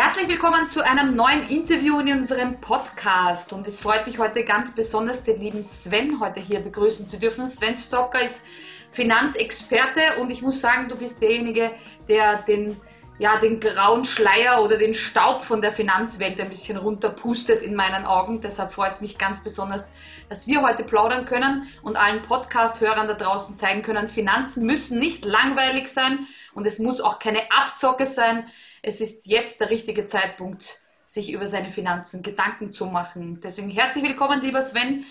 Herzlich 0.00 0.28
willkommen 0.28 0.70
zu 0.70 0.84
einem 0.84 1.16
neuen 1.16 1.48
Interview 1.48 1.98
in 1.98 2.20
unserem 2.20 2.60
Podcast. 2.60 3.52
Und 3.52 3.66
es 3.66 3.82
freut 3.82 4.06
mich 4.06 4.20
heute 4.20 4.44
ganz 4.44 4.72
besonders, 4.72 5.24
den 5.24 5.38
lieben 5.38 5.64
Sven 5.64 6.20
heute 6.20 6.38
hier 6.38 6.60
begrüßen 6.60 7.08
zu 7.08 7.18
dürfen. 7.18 7.48
Sven 7.48 7.74
Stocker 7.74 8.22
ist 8.22 8.44
Finanzexperte 8.92 10.20
und 10.20 10.30
ich 10.30 10.40
muss 10.40 10.60
sagen, 10.60 10.88
du 10.88 10.94
bist 10.94 11.20
derjenige, 11.20 11.72
der 12.08 12.36
den, 12.42 12.80
ja, 13.18 13.38
den 13.38 13.58
grauen 13.58 14.04
Schleier 14.04 14.62
oder 14.62 14.76
den 14.76 14.94
Staub 14.94 15.42
von 15.42 15.60
der 15.60 15.72
Finanzwelt 15.72 16.40
ein 16.40 16.48
bisschen 16.48 16.76
runterpustet 16.76 17.60
in 17.62 17.74
meinen 17.74 18.04
Augen. 18.04 18.40
Deshalb 18.40 18.70
freut 18.70 18.92
es 18.92 19.00
mich 19.00 19.18
ganz 19.18 19.42
besonders, 19.42 19.90
dass 20.28 20.46
wir 20.46 20.62
heute 20.62 20.84
plaudern 20.84 21.24
können 21.24 21.66
und 21.82 21.96
allen 21.96 22.22
Podcast-Hörern 22.22 23.08
da 23.08 23.14
draußen 23.14 23.56
zeigen 23.56 23.82
können, 23.82 24.06
Finanzen 24.06 24.64
müssen 24.64 25.00
nicht 25.00 25.24
langweilig 25.24 25.88
sein 25.88 26.28
und 26.54 26.68
es 26.68 26.78
muss 26.78 27.00
auch 27.00 27.18
keine 27.18 27.50
Abzocke 27.50 28.06
sein 28.06 28.48
es 28.82 29.00
ist 29.00 29.26
jetzt 29.26 29.60
der 29.60 29.70
richtige 29.70 30.06
Zeitpunkt, 30.06 30.80
sich 31.06 31.32
über 31.32 31.46
seine 31.46 31.70
Finanzen 31.70 32.22
Gedanken 32.22 32.70
zu 32.70 32.86
machen. 32.86 33.40
Deswegen 33.42 33.70
herzlich 33.70 34.04
willkommen, 34.04 34.40
lieber 34.40 34.60
Sven. 34.60 35.04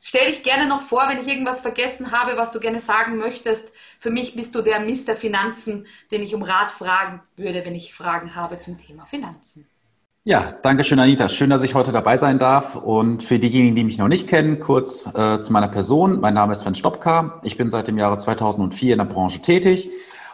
Stell 0.00 0.26
dich 0.26 0.42
gerne 0.42 0.68
noch 0.68 0.82
vor, 0.82 1.04
wenn 1.08 1.18
ich 1.18 1.26
irgendwas 1.26 1.60
vergessen 1.60 2.12
habe, 2.12 2.36
was 2.36 2.52
du 2.52 2.60
gerne 2.60 2.80
sagen 2.80 3.16
möchtest. 3.16 3.72
Für 3.98 4.10
mich 4.10 4.34
bist 4.34 4.54
du 4.54 4.62
der 4.62 4.80
Mister 4.80 5.16
Finanzen, 5.16 5.86
den 6.10 6.22
ich 6.22 6.34
um 6.34 6.42
Rat 6.42 6.70
fragen 6.70 7.22
würde, 7.36 7.64
wenn 7.64 7.74
ich 7.74 7.92
Fragen 7.92 8.34
habe 8.34 8.60
zum 8.60 8.78
Thema 8.78 9.04
Finanzen. 9.06 9.66
Ja, 10.24 10.48
danke 10.62 10.84
schön, 10.84 10.98
Anita. 10.98 11.28
Schön, 11.28 11.50
dass 11.50 11.62
ich 11.62 11.74
heute 11.74 11.92
dabei 11.92 12.16
sein 12.16 12.38
darf. 12.38 12.74
Und 12.76 13.22
für 13.22 13.38
diejenigen, 13.38 13.76
die 13.76 13.84
mich 13.84 13.98
noch 13.98 14.08
nicht 14.08 14.28
kennen, 14.28 14.58
kurz 14.58 15.06
äh, 15.06 15.40
zu 15.40 15.52
meiner 15.52 15.68
Person. 15.68 16.20
Mein 16.20 16.34
Name 16.34 16.52
ist 16.52 16.60
Sven 16.60 16.74
Stopka. 16.74 17.40
Ich 17.44 17.56
bin 17.56 17.70
seit 17.70 17.86
dem 17.86 17.98
Jahre 17.98 18.18
2004 18.18 18.92
in 18.92 18.98
der 18.98 19.04
Branche 19.06 19.40
tätig 19.40 19.88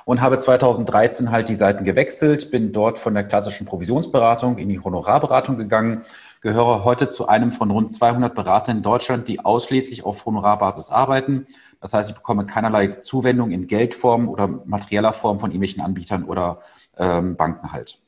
und 0.05 0.21
habe 0.21 0.39
2013 0.39 1.31
halt 1.31 1.49
die 1.49 1.55
Seiten 1.55 1.85
gewechselt, 1.85 2.51
bin 2.51 2.73
dort 2.73 2.99
von 2.99 3.15
der 3.15 3.25
klassischen 3.25 3.67
Provisionsberatung 3.67 4.59
in 4.59 4.69
die 4.69 4.81
Honorarberatung 4.81 5.59
gegangen, 5.59 6.05
gehöre 6.41 6.85
heute 6.85 7.09
zu 7.09 7.29
einem 7.29 7.53
von 7.53 7.71
rund 7.71 7.93
200 7.93 8.35
Beratern 8.35 8.79
in 8.79 8.83
Deutschland, 8.83 9.29
die 9.29 9.45
ausschließlich 9.45 10.05
auf 10.05 10.25
Honorarbasis 10.27 10.91
arbeiten. 10.91 11.47
Das 11.81 11.95
heißt, 11.95 12.11
ich 12.11 12.17
bekomme 12.17 12.47
keinerlei 12.47 12.89
Zuwendung 12.89 13.51
in 13.51 13.67
Geldform 13.67 14.29
oder 14.29 14.49
materieller 14.49 15.13
Form 15.13 15.39
von 15.39 15.51
irgendwelchen 15.51 15.83
Anbietern 15.83 16.25
oder 16.25 16.61
ähm, 16.99 17.37
Banken 17.37 17.73
halt. 17.73 17.99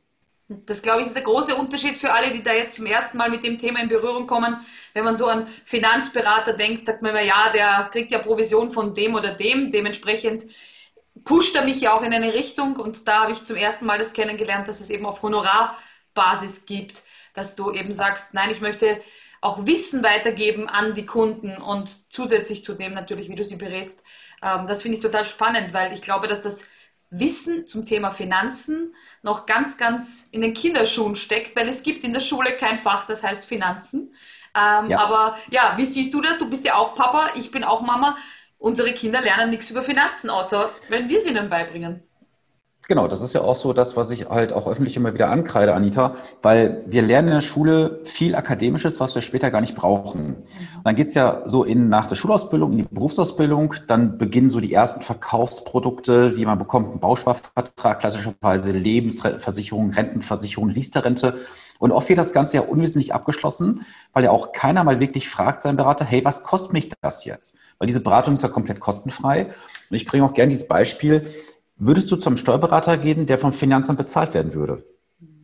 Das, 0.49 0.83
glaube 0.83 1.01
ich, 1.01 1.07
ist 1.07 1.17
der 1.17 1.23
große 1.23 1.55
Unterschied 1.55 1.97
für 1.97 2.13
alle, 2.13 2.31
die 2.31 2.43
da 2.43 2.53
jetzt 2.53 2.77
zum 2.77 2.85
ersten 2.85 3.17
Mal 3.17 3.31
mit 3.31 3.45
dem 3.45 3.59
Thema 3.59 3.81
in 3.81 3.89
Berührung 3.89 4.27
kommen. 4.27 4.57
Wenn 4.93 5.05
man 5.05 5.17
so 5.17 5.27
an 5.27 5.47
Finanzberater 5.65 6.53
denkt, 6.53 6.85
sagt 6.85 7.01
man 7.01 7.13
immer, 7.13 7.23
ja, 7.23 7.51
der 7.55 7.89
kriegt 7.91 8.13
ja 8.13 8.19
Provision 8.19 8.71
von 8.71 8.93
dem 8.93 9.15
oder 9.15 9.35
dem. 9.35 9.73
Dementsprechend 9.73 10.45
pusht 11.23 11.55
er 11.55 11.65
mich 11.65 11.81
ja 11.81 11.93
auch 11.93 12.03
in 12.03 12.13
eine 12.13 12.35
Richtung 12.35 12.77
und 12.77 13.07
da 13.07 13.23
habe 13.23 13.33
ich 13.33 13.45
zum 13.45 13.57
ersten 13.57 13.87
Mal 13.87 13.99
das 13.99 14.13
kennengelernt, 14.13 14.67
dass 14.67 14.81
es 14.81 14.91
eben 14.91 15.07
auf 15.07 15.23
Honorarbasis 15.23 16.67
gibt, 16.67 17.03
dass 17.35 17.55
du 17.55 17.71
eben 17.71 17.93
sagst, 17.93 18.35
nein, 18.35 18.51
ich 18.51 18.61
möchte 18.61 19.01
auch 19.41 19.67
Wissen 19.67 20.03
weitergeben 20.03 20.69
an 20.69 20.95
die 20.95 21.07
Kunden 21.07 21.57
und 21.59 22.13
zusätzlich 22.13 22.65
zu 22.65 22.75
dem 22.75 22.95
natürlich, 22.95 23.29
wie 23.29 23.37
du 23.37 23.45
sie 23.45 23.57
berätst. 23.57 24.03
Ähm, 24.43 24.67
das 24.67 24.83
finde 24.83 24.97
ich 24.97 25.03
total 25.03 25.25
spannend, 25.25 25.73
weil 25.73 25.93
ich 25.93 26.03
glaube, 26.03 26.29
dass 26.29 26.43
das 26.43 26.71
Wissen 27.11 27.67
zum 27.67 27.87
Thema 27.87 28.11
Finanzen 28.11 28.95
noch 29.23 29.47
ganz, 29.47 29.77
ganz 29.77 30.29
in 30.33 30.41
den 30.41 30.55
Kinderschuhen 30.55 31.15
steckt, 31.15 31.55
weil 31.57 31.69
es 31.69 31.83
gibt 31.83 32.05
in 32.05 32.13
der 32.13 32.21
Schule 32.21 32.53
kein 32.53 32.79
Fach, 32.79 33.07
das 33.07 33.23
heißt 33.23 33.47
Finanzen. 33.47 34.15
Ähm, 34.57 34.91
ja. 34.91 34.99
Aber 34.99 35.39
ja, 35.51 35.75
wie 35.77 35.85
siehst 35.85 36.15
du 36.15 36.21
das? 36.21 36.39
Du 36.39 36.49
bist 36.49 36.65
ja 36.65 36.77
auch 36.77 36.95
Papa, 36.95 37.31
ich 37.37 37.51
bin 37.51 37.65
auch 37.65 37.83
Mama 37.83 38.17
unsere 38.65 38.93
Kinder 38.93 39.21
lernen 39.21 39.51
nichts 39.51 39.71
über 39.71 39.83
Finanzen, 39.83 40.31
außer 40.31 40.71
wenn 40.89 41.09
wir 41.09 41.21
sie 41.21 41.31
ihnen 41.31 41.51
beibringen. 41.51 42.03
Genau, 42.87 43.09
das 43.09 43.23
ist 43.23 43.33
ja 43.33 43.41
auch 43.41 43.57
so 43.57 43.73
das, 43.73 43.97
was 43.97 44.11
ich 44.11 44.29
halt 44.29 44.53
auch 44.53 44.67
öffentlich 44.67 44.97
immer 44.97 45.15
wieder 45.15 45.31
ankreide, 45.31 45.75
Anita, 45.75 46.17
weil 46.43 46.83
wir 46.87 47.01
lernen 47.01 47.29
in 47.29 47.35
der 47.35 47.41
Schule 47.41 48.01
viel 48.05 48.35
Akademisches, 48.35 49.01
was 49.01 49.15
wir 49.15 49.23
später 49.23 49.51
gar 49.51 49.63
nicht 49.63 49.75
brauchen. 49.75 50.37
Und 50.37 50.85
dann 50.85 50.95
geht's 50.95 51.15
ja 51.15 51.43
so 51.47 51.65
in 51.65 51.89
nach 51.89 52.09
der 52.09 52.15
Schulausbildung, 52.15 52.73
in 52.73 52.79
die 52.79 52.87
Berufsausbildung, 52.91 53.75
dann 53.87 54.19
beginnen 54.19 54.51
so 54.51 54.61
die 54.61 54.75
ersten 54.75 55.03
Verkaufsprodukte, 55.03 56.33
die 56.33 56.45
man 56.45 56.59
bekommt, 56.59 56.95
ein 56.95 57.01
Bausparvertrag, 57.01 58.01
klassischerweise 58.01 58.73
Lebensversicherung, 58.73 59.91
Rentenversicherung, 59.91 60.69
Riester-Rente. 60.69 61.39
Und 61.79 61.91
oft 61.91 62.09
wird 62.09 62.19
das 62.19 62.35
Ganze 62.35 62.59
ja 62.59 62.63
unwesentlich 62.63 63.15
abgeschlossen, 63.15 63.87
weil 64.13 64.25
ja 64.25 64.31
auch 64.31 64.53
keiner 64.53 64.85
mal 64.85 65.01
wirklich 65.01 65.29
fragt 65.31 65.63
seinen 65.63 65.77
Berater, 65.77 66.05
hey, 66.05 66.23
was 66.23 66.45
kostet 66.45 66.75
mich 66.75 66.91
das 67.01 67.25
jetzt? 67.25 67.57
Weil 67.85 67.89
diese 67.89 68.01
Beratung 68.01 68.33
ist 68.33 68.43
ja 68.43 68.49
komplett 68.49 68.81
kostenfrei. 68.81 69.45
Und 69.91 69.97
ich 69.97 70.07
bringe 70.07 70.25
auch 70.25 70.33
gerne 70.33 70.49
dieses 70.49 70.67
Beispiel. 70.67 71.29
Würdest 71.77 72.11
du 72.11 72.17
zum 72.17 72.39
Steuerberater 72.39 72.97
gehen, 72.97 73.27
der 73.27 73.39
vom 73.39 73.53
Finanzamt 73.53 73.99
bezahlt 73.99 74.33
werden 74.33 74.55
würde? 74.55 74.87
Genau, 75.21 75.37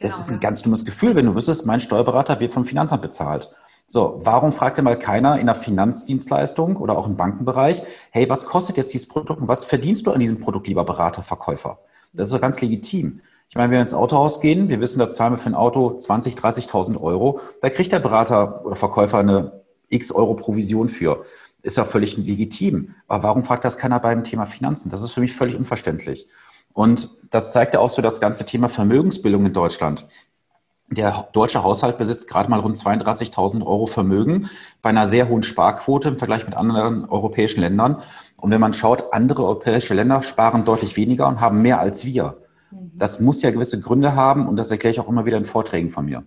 das 0.00 0.18
ist 0.18 0.32
ein 0.32 0.40
ganz 0.40 0.62
dummes 0.62 0.84
Gefühl, 0.84 1.14
wenn 1.14 1.26
du 1.26 1.36
wüsstest, 1.36 1.66
mein 1.66 1.78
Steuerberater 1.78 2.40
wird 2.40 2.52
vom 2.52 2.64
Finanzamt 2.64 3.02
bezahlt. 3.02 3.52
So, 3.86 4.18
warum 4.24 4.50
fragt 4.50 4.78
denn 4.78 4.86
mal 4.86 4.98
keiner 4.98 5.38
in 5.38 5.46
der 5.46 5.54
Finanzdienstleistung 5.54 6.78
oder 6.78 6.98
auch 6.98 7.06
im 7.06 7.16
Bankenbereich, 7.16 7.80
hey, 8.10 8.28
was 8.28 8.44
kostet 8.44 8.76
jetzt 8.76 8.92
dieses 8.92 9.06
Produkt 9.06 9.40
und 9.40 9.46
was 9.46 9.64
verdienst 9.64 10.08
du 10.08 10.10
an 10.10 10.18
diesem 10.18 10.40
Produkt, 10.40 10.66
lieber 10.66 10.82
Berater, 10.82 11.22
Verkäufer? 11.22 11.78
Das 12.12 12.26
ist 12.26 12.34
doch 12.34 12.40
ganz 12.40 12.60
legitim. 12.60 13.20
Ich 13.48 13.54
meine, 13.54 13.66
wenn 13.66 13.76
wir 13.76 13.82
ins 13.82 13.94
Autohaus 13.94 14.40
gehen, 14.40 14.68
wir 14.68 14.80
wissen, 14.80 14.98
da 14.98 15.08
zahlen 15.08 15.34
wir 15.34 15.38
für 15.38 15.50
ein 15.50 15.54
Auto 15.54 15.96
20, 15.96 16.34
30.000 16.34 17.00
Euro, 17.00 17.38
da 17.60 17.70
kriegt 17.70 17.92
der 17.92 18.00
Berater 18.00 18.66
oder 18.66 18.74
Verkäufer 18.74 19.18
eine 19.18 19.62
x 19.90 20.12
Euro 20.12 20.34
Provision 20.34 20.88
für. 20.88 21.24
Ist 21.62 21.76
ja 21.76 21.84
völlig 21.84 22.16
legitim. 22.16 22.94
Aber 23.08 23.24
warum 23.24 23.44
fragt 23.44 23.64
das 23.64 23.78
keiner 23.78 23.98
beim 24.00 24.24
Thema 24.24 24.46
Finanzen? 24.46 24.90
Das 24.90 25.02
ist 25.02 25.10
für 25.10 25.20
mich 25.20 25.32
völlig 25.32 25.56
unverständlich. 25.56 26.26
Und 26.72 27.10
das 27.30 27.52
zeigt 27.52 27.74
ja 27.74 27.80
auch 27.80 27.90
so 27.90 28.02
das 28.02 28.20
ganze 28.20 28.44
Thema 28.44 28.68
Vermögensbildung 28.68 29.46
in 29.46 29.52
Deutschland. 29.52 30.06
Der 30.90 31.28
deutsche 31.32 31.62
Haushalt 31.62 31.98
besitzt 31.98 32.30
gerade 32.30 32.48
mal 32.48 32.60
rund 32.60 32.76
32.000 32.76 33.66
Euro 33.66 33.86
Vermögen 33.86 34.48
bei 34.80 34.90
einer 34.90 35.06
sehr 35.06 35.28
hohen 35.28 35.42
Sparquote 35.42 36.08
im 36.08 36.16
Vergleich 36.16 36.46
mit 36.46 36.54
anderen 36.54 37.04
europäischen 37.04 37.60
Ländern. 37.60 38.00
Und 38.36 38.50
wenn 38.50 38.60
man 38.60 38.72
schaut, 38.72 39.12
andere 39.12 39.44
europäische 39.44 39.92
Länder 39.92 40.22
sparen 40.22 40.64
deutlich 40.64 40.96
weniger 40.96 41.28
und 41.28 41.40
haben 41.40 41.60
mehr 41.60 41.80
als 41.80 42.06
wir. 42.06 42.38
Mhm. 42.70 42.92
Das 42.94 43.20
muss 43.20 43.42
ja 43.42 43.50
gewisse 43.50 43.80
Gründe 43.80 44.14
haben 44.14 44.48
und 44.48 44.56
das 44.56 44.70
erkläre 44.70 44.92
ich 44.92 45.00
auch 45.00 45.08
immer 45.08 45.26
wieder 45.26 45.36
in 45.36 45.44
Vorträgen 45.44 45.90
von 45.90 46.06
mir. 46.06 46.22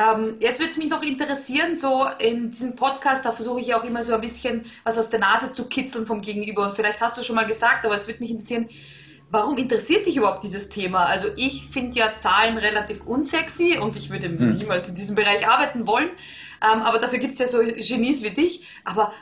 Ähm, 0.00 0.36
jetzt 0.40 0.58
würde 0.60 0.70
es 0.70 0.78
mich 0.78 0.88
noch 0.88 1.02
interessieren, 1.02 1.76
so 1.76 2.06
in 2.18 2.50
diesem 2.50 2.74
Podcast, 2.74 3.24
da 3.24 3.32
versuche 3.32 3.60
ich 3.60 3.74
auch 3.74 3.84
immer 3.84 4.02
so 4.02 4.14
ein 4.14 4.20
bisschen 4.20 4.64
was 4.84 4.96
aus 4.98 5.10
der 5.10 5.20
Nase 5.20 5.52
zu 5.52 5.68
kitzeln 5.68 6.06
vom 6.06 6.22
Gegenüber. 6.22 6.64
Und 6.66 6.74
vielleicht 6.74 7.00
hast 7.00 7.18
du 7.18 7.22
schon 7.22 7.36
mal 7.36 7.46
gesagt, 7.46 7.84
aber 7.84 7.96
es 7.96 8.06
würde 8.06 8.20
mich 8.20 8.30
interessieren, 8.30 8.68
warum 9.30 9.58
interessiert 9.58 10.06
dich 10.06 10.16
überhaupt 10.16 10.42
dieses 10.42 10.70
Thema? 10.70 11.04
Also 11.04 11.28
ich 11.36 11.68
finde 11.68 11.98
ja 11.98 12.16
Zahlen 12.16 12.56
relativ 12.56 13.02
unsexy 13.04 13.78
und 13.78 13.96
ich 13.96 14.10
würde 14.10 14.28
hm. 14.28 14.56
niemals 14.56 14.88
in 14.88 14.94
diesem 14.94 15.16
Bereich 15.16 15.46
arbeiten 15.46 15.86
wollen. 15.86 16.08
Ähm, 16.62 16.82
aber 16.82 16.98
dafür 16.98 17.18
gibt 17.18 17.34
es 17.34 17.40
ja 17.40 17.46
so 17.46 17.58
Genies 17.58 18.22
wie 18.22 18.30
dich. 18.30 18.66
Aber 18.84 19.12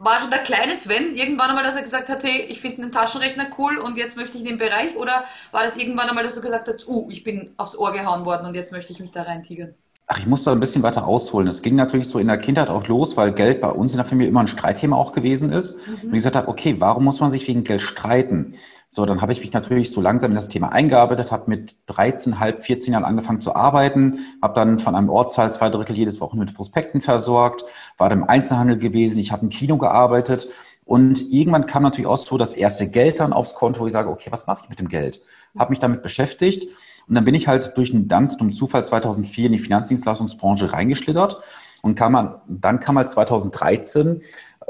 war 0.00 0.18
schon 0.18 0.30
der 0.30 0.40
kleine 0.40 0.76
Sven 0.76 1.14
irgendwann 1.14 1.50
einmal, 1.50 1.62
dass 1.62 1.76
er 1.76 1.82
gesagt 1.82 2.08
hat, 2.08 2.22
hey, 2.22 2.46
ich 2.48 2.60
finde 2.60 2.82
einen 2.82 2.92
Taschenrechner 2.92 3.48
cool 3.58 3.76
und 3.76 3.98
jetzt 3.98 4.16
möchte 4.16 4.38
ich 4.38 4.42
in 4.42 4.48
den 4.48 4.58
Bereich? 4.58 4.96
Oder 4.96 5.24
war 5.52 5.62
das 5.62 5.76
irgendwann 5.76 6.08
einmal, 6.08 6.24
dass 6.24 6.34
du 6.34 6.40
gesagt 6.40 6.68
hast, 6.68 6.88
uh, 6.88 7.06
ich 7.10 7.22
bin 7.22 7.52
aufs 7.58 7.76
Ohr 7.76 7.92
gehauen 7.92 8.24
worden 8.24 8.46
und 8.46 8.54
jetzt 8.54 8.72
möchte 8.72 8.94
ich 8.94 9.00
mich 9.00 9.10
da 9.10 9.22
reintigern? 9.22 9.74
Ach, 10.06 10.18
ich 10.18 10.26
muss 10.26 10.42
da 10.42 10.52
ein 10.52 10.58
bisschen 10.58 10.82
weiter 10.82 11.06
ausholen. 11.06 11.46
Es 11.48 11.60
ging 11.60 11.76
natürlich 11.76 12.08
so 12.08 12.18
in 12.18 12.28
der 12.28 12.38
Kindheit 12.38 12.70
auch 12.70 12.86
los, 12.88 13.16
weil 13.18 13.30
Geld 13.32 13.60
bei 13.60 13.68
uns 13.68 13.92
in 13.92 13.98
der 13.98 14.06
Familie 14.06 14.30
immer 14.30 14.40
ein 14.40 14.46
Streitthema 14.46 14.96
auch 14.96 15.12
gewesen 15.12 15.52
ist. 15.52 15.86
Mhm. 15.86 15.94
Und 15.94 16.08
ich 16.08 16.14
gesagt 16.14 16.34
habe, 16.34 16.48
okay, 16.48 16.76
warum 16.78 17.04
muss 17.04 17.20
man 17.20 17.30
sich 17.30 17.46
wegen 17.46 17.62
Geld 17.62 17.82
streiten? 17.82 18.54
So, 18.92 19.06
dann 19.06 19.22
habe 19.22 19.30
ich 19.30 19.40
mich 19.40 19.52
natürlich 19.52 19.92
so 19.92 20.00
langsam 20.00 20.32
in 20.32 20.34
das 20.34 20.48
Thema 20.48 20.72
eingearbeitet, 20.72 21.30
habe 21.30 21.48
mit 21.48 21.76
13, 21.86 22.40
halb 22.40 22.64
14 22.64 22.92
Jahren 22.92 23.04
angefangen 23.04 23.38
zu 23.38 23.54
arbeiten, 23.54 24.18
habe 24.42 24.54
dann 24.54 24.80
von 24.80 24.96
einem 24.96 25.10
Ortsteil 25.10 25.52
zwei 25.52 25.68
Drittel 25.68 25.96
jedes 25.96 26.20
Wochen 26.20 26.40
mit 26.40 26.52
Prospekten 26.56 27.00
versorgt, 27.00 27.64
war 27.98 28.08
dann 28.08 28.22
im 28.22 28.28
Einzelhandel 28.28 28.78
gewesen, 28.78 29.20
ich 29.20 29.30
habe 29.30 29.42
im 29.42 29.48
Kino 29.48 29.78
gearbeitet 29.78 30.48
und 30.86 31.22
irgendwann 31.30 31.66
kam 31.66 31.84
natürlich 31.84 32.08
auch 32.08 32.16
so 32.16 32.36
das 32.36 32.52
erste 32.52 32.88
Geld 32.88 33.20
dann 33.20 33.32
aufs 33.32 33.54
Konto, 33.54 33.80
wo 33.80 33.86
ich 33.86 33.92
sage, 33.92 34.10
okay, 34.10 34.32
was 34.32 34.48
mache 34.48 34.62
ich 34.64 34.70
mit 34.70 34.80
dem 34.80 34.88
Geld? 34.88 35.22
Habe 35.56 35.70
mich 35.70 35.78
damit 35.78 36.02
beschäftigt 36.02 36.66
und 37.06 37.14
dann 37.14 37.24
bin 37.24 37.36
ich 37.36 37.46
halt 37.46 37.76
durch 37.76 37.94
einen 37.94 38.08
ganz 38.08 38.38
dummen 38.38 38.54
Zufall 38.54 38.84
2004 38.84 39.46
in 39.46 39.52
die 39.52 39.60
Finanzdienstleistungsbranche 39.60 40.72
reingeschlittert 40.72 41.38
und 41.82 41.94
kam 41.94 42.10
man, 42.10 42.40
dann 42.48 42.80
kam 42.80 42.98
halt 42.98 43.08
2013 43.08 44.20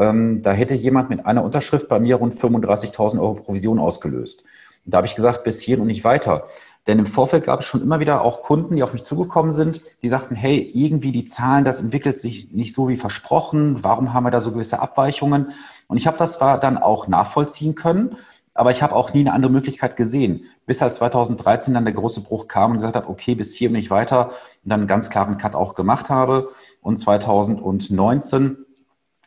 ähm, 0.00 0.40
da 0.42 0.52
hätte 0.52 0.74
jemand 0.74 1.10
mit 1.10 1.26
einer 1.26 1.44
Unterschrift 1.44 1.88
bei 1.88 2.00
mir 2.00 2.16
rund 2.16 2.34
35.000 2.34 3.20
Euro 3.20 3.34
Provision 3.34 3.78
ausgelöst. 3.78 4.42
Und 4.86 4.94
da 4.94 4.96
habe 4.96 5.06
ich 5.06 5.14
gesagt, 5.14 5.44
bis 5.44 5.60
hierhin 5.60 5.82
und 5.82 5.88
nicht 5.88 6.04
weiter. 6.04 6.44
Denn 6.86 6.98
im 6.98 7.06
Vorfeld 7.06 7.44
gab 7.44 7.60
es 7.60 7.66
schon 7.66 7.82
immer 7.82 8.00
wieder 8.00 8.22
auch 8.22 8.40
Kunden, 8.40 8.76
die 8.76 8.82
auf 8.82 8.94
mich 8.94 9.02
zugekommen 9.02 9.52
sind, 9.52 9.82
die 10.02 10.08
sagten, 10.08 10.34
hey, 10.34 10.58
irgendwie 10.72 11.12
die 11.12 11.26
Zahlen, 11.26 11.64
das 11.64 11.82
entwickelt 11.82 12.18
sich 12.18 12.52
nicht 12.52 12.74
so 12.74 12.88
wie 12.88 12.96
versprochen. 12.96 13.84
Warum 13.84 14.14
haben 14.14 14.24
wir 14.24 14.30
da 14.30 14.40
so 14.40 14.52
gewisse 14.52 14.80
Abweichungen? 14.80 15.50
Und 15.86 15.98
ich 15.98 16.06
habe 16.06 16.16
das 16.16 16.32
zwar 16.32 16.58
dann 16.58 16.78
auch 16.78 17.06
nachvollziehen 17.06 17.74
können, 17.74 18.16
aber 18.54 18.70
ich 18.70 18.82
habe 18.82 18.96
auch 18.96 19.12
nie 19.12 19.20
eine 19.20 19.34
andere 19.34 19.52
Möglichkeit 19.52 19.96
gesehen, 19.96 20.44
bis 20.64 20.80
halt 20.80 20.94
2013 20.94 21.74
dann 21.74 21.84
der 21.84 21.94
große 21.94 22.22
Bruch 22.22 22.48
kam 22.48 22.72
und 22.72 22.78
gesagt 22.78 22.96
habe, 22.96 23.08
okay, 23.08 23.34
bis 23.34 23.54
hier 23.54 23.68
und 23.68 23.74
nicht 23.74 23.90
weiter 23.90 24.28
und 24.28 24.70
dann 24.70 24.80
einen 24.80 24.88
ganz 24.88 25.10
klaren 25.10 25.36
Cut 25.36 25.54
auch 25.54 25.74
gemacht 25.74 26.08
habe. 26.08 26.48
Und 26.80 26.96
2019 26.96 28.64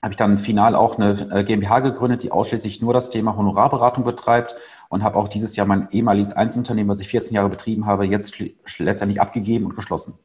habe 0.04 0.12
ich 0.14 0.18
dann 0.18 0.38
final 0.38 0.76
auch 0.76 0.98
eine 0.98 1.14
äh, 1.32 1.44
GmbH 1.46 1.80
gegründet, 1.80 2.24
die 2.24 2.32
ausschließlich 2.32 2.82
nur 2.82 2.94
das 2.94 3.10
Thema 3.10 3.38
Honorarberatung 3.38 4.04
betreibt 4.04 4.54
und 4.90 5.02
habe 5.02 5.18
auch 5.18 5.30
dieses 5.30 5.56
Jahr 5.56 5.66
mein 5.66 5.88
ehemaliges 5.92 6.34
Einzelunternehmen, 6.34 6.90
was 6.92 7.00
ich 7.00 7.08
14 7.08 7.34
Jahre 7.36 7.50
betrieben 7.50 7.86
habe, 7.86 8.06
jetzt 8.06 8.38
letztendlich 8.78 9.22
abgegeben 9.22 9.66
und 9.66 9.76
geschlossen 9.76 10.20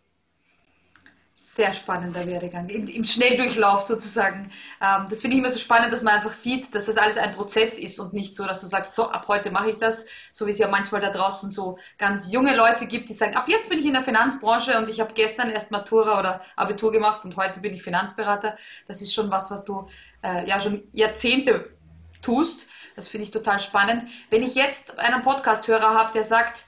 sehr 1.58 1.72
spannender 1.72 2.25
Werdegang, 2.25 2.69
im 2.69 3.05
Schnelldurchlauf 3.05 3.82
sozusagen. 3.82 4.49
Ähm, 4.81 5.06
das 5.10 5.20
finde 5.20 5.34
ich 5.34 5.40
immer 5.40 5.50
so 5.50 5.58
spannend, 5.58 5.93
dass 5.93 6.02
man 6.02 6.14
einfach 6.14 6.32
sieht, 6.32 6.72
dass 6.72 6.87
das 6.87 6.96
alles 6.96 7.19
ein 7.19 7.32
Prozess 7.32 7.81
ist 7.81 7.99
und 7.99 8.14
nicht 8.14 8.37
so, 8.37 8.46
dass 8.46 8.60
du 8.60 8.69
sagst, 8.69 8.94
so 8.94 9.10
ab 9.10 9.26
heute 9.26 9.50
mache 9.50 9.70
ich 9.70 9.76
das, 9.76 10.06
so 10.31 10.46
wie 10.46 10.52
es 10.52 10.58
ja 10.58 10.69
manchmal 10.69 11.00
da 11.00 11.10
draußen 11.10 11.50
so 11.50 11.76
ganz 11.99 12.32
junge 12.32 12.55
Leute 12.56 12.87
gibt, 12.87 13.08
die 13.08 13.12
sagen, 13.12 13.34
ab 13.34 13.49
jetzt 13.49 13.69
bin 13.69 13.81
ich 13.81 13.87
in 13.87 13.94
der 13.94 14.05
Finanzbranche 14.05 14.78
und 14.78 14.88
ich 14.88 15.00
habe 15.00 15.12
gestern 15.14 15.50
erst 15.50 15.72
Matura 15.72 16.20
oder 16.20 16.43
Abitur 16.55 16.93
gemacht 16.93 17.25
und 17.25 17.37
heute 17.37 17.58
bin 17.58 17.75
ich 17.75 17.82
Finanzberater. 17.82 18.56
Das 18.87 19.02
ist 19.02 19.12
schon 19.12 19.28
was, 19.32 19.50
was 19.50 19.64
du 19.64 19.88
äh, 20.22 20.49
ja 20.49 20.60
schon 20.60 20.84
Jahrzehnte 20.93 21.70
tust. 22.22 22.70
Das 22.94 23.08
finde 23.08 23.25
ich 23.25 23.32
total 23.32 23.58
spannend. 23.58 24.05
Wenn 24.31 24.44
ich 24.44 24.55
jetzt 24.55 24.96
einen 25.00 25.22
Podcast-Hörer 25.22 25.93
habe, 25.93 26.12
der 26.12 26.22
sagt, 26.22 26.66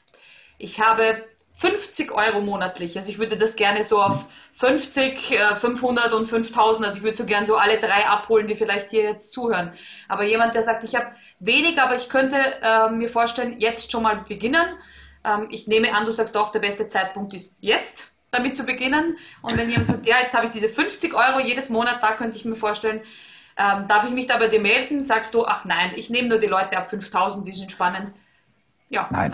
ich 0.59 0.81
habe 0.81 1.25
50 1.61 2.13
Euro 2.13 2.41
monatlich. 2.41 2.97
Also 2.97 3.11
ich 3.11 3.19
würde 3.19 3.37
das 3.37 3.55
gerne 3.55 3.85
so 3.85 4.01
auf 4.01 4.25
50, 4.55 5.39
500 5.59 6.11
äh, 6.11 6.15
und 6.15 6.25
5000, 6.25 6.87
also 6.87 6.97
ich 6.97 7.03
würde 7.03 7.19
so 7.19 7.27
gerne 7.27 7.47
so 7.47 7.57
alle 7.57 7.79
drei 7.79 8.07
abholen, 8.07 8.47
die 8.47 8.55
vielleicht 8.55 8.89
hier 8.89 9.03
jetzt 9.03 9.35
zuhören. 9.35 9.73
Aber 10.09 10.25
jemand, 10.25 10.55
der 10.55 10.63
sagt, 10.63 10.85
ich 10.85 10.95
habe 10.95 11.13
wenig, 11.39 11.79
aber 11.79 11.97
ich 11.97 12.09
könnte 12.09 12.39
äh, 12.63 12.89
mir 12.89 13.11
vorstellen, 13.11 13.59
jetzt 13.59 13.93
schon 13.93 14.03
mal 14.03 14.17
beginnen. 14.27 14.65
Ähm, 15.23 15.49
ich 15.51 15.67
nehme 15.67 15.95
an, 15.95 16.07
du 16.07 16.13
sagst 16.13 16.35
auch, 16.35 16.51
der 16.51 16.61
beste 16.61 16.89
Zeitpunkt 16.89 17.35
ist 17.35 17.59
jetzt, 17.63 18.15
damit 18.31 18.57
zu 18.57 18.65
beginnen. 18.65 19.19
Und 19.43 19.59
wenn 19.59 19.69
jemand 19.69 19.89
sagt, 19.89 20.07
ja, 20.07 20.17
jetzt 20.23 20.33
habe 20.33 20.47
ich 20.47 20.53
diese 20.53 20.71
50 20.71 21.13
Euro 21.13 21.41
jedes 21.41 21.69
Monat, 21.69 21.99
da 22.01 22.13
könnte 22.13 22.39
ich 22.39 22.47
mir 22.47 22.57
vorstellen, 22.57 23.03
ähm, 23.59 23.87
darf 23.87 24.07
ich 24.07 24.13
mich 24.13 24.27
da 24.27 24.39
bei 24.39 24.49
dir 24.49 24.61
melden? 24.61 25.05
Sagst 25.05 25.35
du, 25.35 25.45
ach 25.45 25.67
nein, 25.67 25.93
ich 25.95 26.09
nehme 26.09 26.29
nur 26.29 26.39
die 26.39 26.47
Leute 26.47 26.79
ab 26.79 26.89
5000, 26.89 27.47
die 27.47 27.53
sind 27.53 27.71
spannend. 27.71 28.15
Ja, 28.91 29.09
nein. 29.11 29.33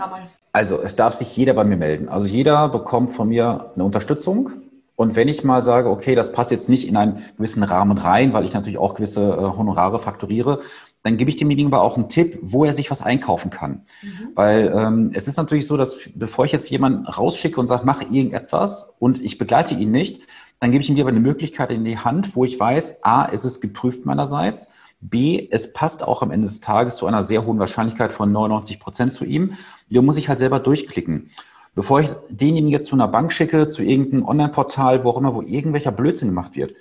Also 0.53 0.81
es 0.81 0.95
darf 0.95 1.13
sich 1.13 1.35
jeder 1.35 1.53
bei 1.53 1.65
mir 1.65 1.77
melden. 1.77 2.09
Also 2.09 2.27
jeder 2.27 2.69
bekommt 2.69 3.11
von 3.11 3.27
mir 3.27 3.71
eine 3.75 3.83
Unterstützung. 3.83 4.51
Und 4.95 5.15
wenn 5.15 5.27
ich 5.27 5.43
mal 5.43 5.61
sage, 5.61 5.89
okay, 5.89 6.15
das 6.15 6.31
passt 6.31 6.49
jetzt 6.49 6.69
nicht 6.69 6.87
in 6.87 6.97
einen 6.97 7.23
gewissen 7.37 7.61
Rahmen 7.61 7.99
rein, 7.99 8.33
weil 8.33 8.45
ich 8.45 8.53
natürlich 8.53 8.79
auch 8.79 8.95
gewisse 8.95 9.21
äh, 9.21 9.57
Honorare 9.57 9.99
fakturiere, 9.99 10.59
dann 11.03 11.17
gebe 11.17 11.29
ich 11.29 11.35
demjenigen 11.35 11.71
aber 11.71 11.83
auch 11.83 11.97
einen 11.97 12.09
Tipp, 12.09 12.39
wo 12.41 12.65
er 12.65 12.73
sich 12.73 12.89
was 12.89 13.03
einkaufen 13.03 13.51
kann. 13.51 13.83
Mhm. 14.01 14.29
Weil 14.33 14.73
ähm, 14.75 15.11
es 15.13 15.27
ist 15.27 15.37
natürlich 15.37 15.67
so, 15.67 15.77
dass 15.77 16.09
bevor 16.15 16.45
ich 16.45 16.51
jetzt 16.51 16.69
jemanden 16.71 17.05
rausschicke 17.05 17.59
und 17.59 17.67
sage, 17.67 17.83
mach 17.85 18.01
irgendetwas 18.01 18.95
und 18.97 19.21
ich 19.21 19.37
begleite 19.37 19.75
ihn 19.75 19.91
nicht, 19.91 20.23
dann 20.59 20.71
gebe 20.71 20.83
ich 20.83 20.89
ihm 20.89 20.95
lieber 20.95 21.09
eine 21.09 21.19
Möglichkeit 21.19 21.71
in 21.71 21.85
die 21.85 21.99
Hand, 21.99 22.35
wo 22.35 22.43
ich 22.43 22.59
weiß, 22.59 23.03
a, 23.03 23.25
ist 23.25 23.45
es 23.45 23.61
geprüft 23.61 24.05
meinerseits 24.05 24.71
B, 24.99 25.47
es 25.51 25.73
passt 25.73 26.03
auch 26.03 26.21
am 26.21 26.31
Ende 26.31 26.47
des 26.47 26.59
Tages 26.59 26.95
zu 26.95 27.05
einer 27.05 27.23
sehr 27.23 27.45
hohen 27.45 27.59
Wahrscheinlichkeit 27.59 28.11
von 28.13 28.31
99 28.31 28.79
Prozent 28.79 29.13
zu 29.13 29.25
ihm. 29.25 29.53
Da 29.89 30.01
muss 30.01 30.17
ich 30.17 30.29
halt 30.29 30.39
selber 30.39 30.59
durchklicken. 30.59 31.29
Bevor 31.77 31.99
ich 31.99 32.09
denjenigen 32.29 32.71
jetzt 32.71 32.87
zu 32.87 32.95
einer 32.95 33.07
Bank 33.07 33.31
schicke, 33.31 33.67
zu 33.67 33.83
irgendeinem 33.83 34.25
Online-Portal, 34.25 35.03
wo 35.03 35.11
auch 35.11 35.17
immer, 35.17 35.35
wo 35.35 35.43
irgendwelcher 35.43 35.91
Blödsinn 35.91 36.29
gemacht 36.29 36.55
wird, 36.55 36.73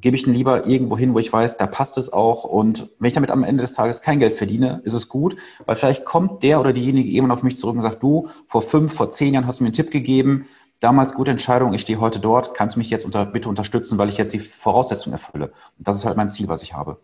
gebe 0.00 0.16
ich 0.16 0.26
ihn 0.26 0.34
lieber 0.34 0.66
irgendwo 0.66 0.98
hin, 0.98 1.14
wo 1.14 1.20
ich 1.20 1.32
weiß, 1.32 1.56
da 1.56 1.68
passt 1.68 1.96
es 1.98 2.12
auch. 2.12 2.42
Und 2.42 2.90
wenn 2.98 3.06
ich 3.06 3.14
damit 3.14 3.30
am 3.30 3.44
Ende 3.44 3.62
des 3.62 3.74
Tages 3.74 4.02
kein 4.02 4.18
Geld 4.18 4.32
verdiene, 4.32 4.80
ist 4.82 4.94
es 4.94 5.08
gut, 5.08 5.36
weil 5.66 5.76
vielleicht 5.76 6.04
kommt 6.04 6.42
der 6.42 6.58
oder 6.58 6.72
diejenige 6.72 7.08
jemand 7.08 7.32
auf 7.32 7.44
mich 7.44 7.56
zurück 7.56 7.76
und 7.76 7.82
sagt, 7.82 8.02
du, 8.02 8.26
vor 8.48 8.62
fünf, 8.62 8.92
vor 8.92 9.10
zehn 9.10 9.34
Jahren 9.34 9.46
hast 9.46 9.60
du 9.60 9.62
mir 9.62 9.68
einen 9.68 9.74
Tipp 9.74 9.92
gegeben, 9.92 10.46
damals 10.80 11.14
gute 11.14 11.30
Entscheidung, 11.30 11.72
ich 11.72 11.82
stehe 11.82 12.00
heute 12.00 12.18
dort, 12.18 12.52
kannst 12.52 12.74
du 12.74 12.80
mich 12.80 12.90
jetzt 12.90 13.04
unter, 13.04 13.26
bitte 13.26 13.48
unterstützen, 13.48 13.98
weil 13.98 14.08
ich 14.08 14.18
jetzt 14.18 14.34
die 14.34 14.40
Voraussetzungen 14.40 15.12
erfülle. 15.12 15.52
Und 15.78 15.86
das 15.86 15.98
ist 15.98 16.06
halt 16.06 16.16
mein 16.16 16.28
Ziel, 16.28 16.48
was 16.48 16.64
ich 16.64 16.74
habe. 16.74 16.98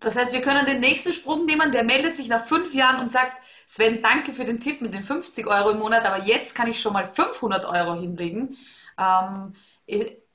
Das 0.00 0.16
heißt, 0.16 0.32
wir 0.32 0.40
können 0.40 0.66
den 0.66 0.80
nächsten 0.80 1.12
Sprung 1.12 1.44
nehmen, 1.44 1.72
der 1.72 1.84
meldet 1.84 2.16
sich 2.16 2.28
nach 2.28 2.44
fünf 2.44 2.74
Jahren 2.74 3.00
und 3.00 3.12
sagt, 3.12 3.32
Sven, 3.66 4.02
danke 4.02 4.32
für 4.32 4.44
den 4.44 4.60
Tipp 4.60 4.80
mit 4.80 4.94
den 4.94 5.02
50 5.02 5.46
Euro 5.46 5.70
im 5.70 5.78
Monat, 5.78 6.04
aber 6.04 6.24
jetzt 6.24 6.54
kann 6.54 6.68
ich 6.68 6.80
schon 6.80 6.92
mal 6.92 7.06
500 7.06 7.64
Euro 7.66 8.00
hinlegen. 8.00 8.56
Ähm, 8.98 9.54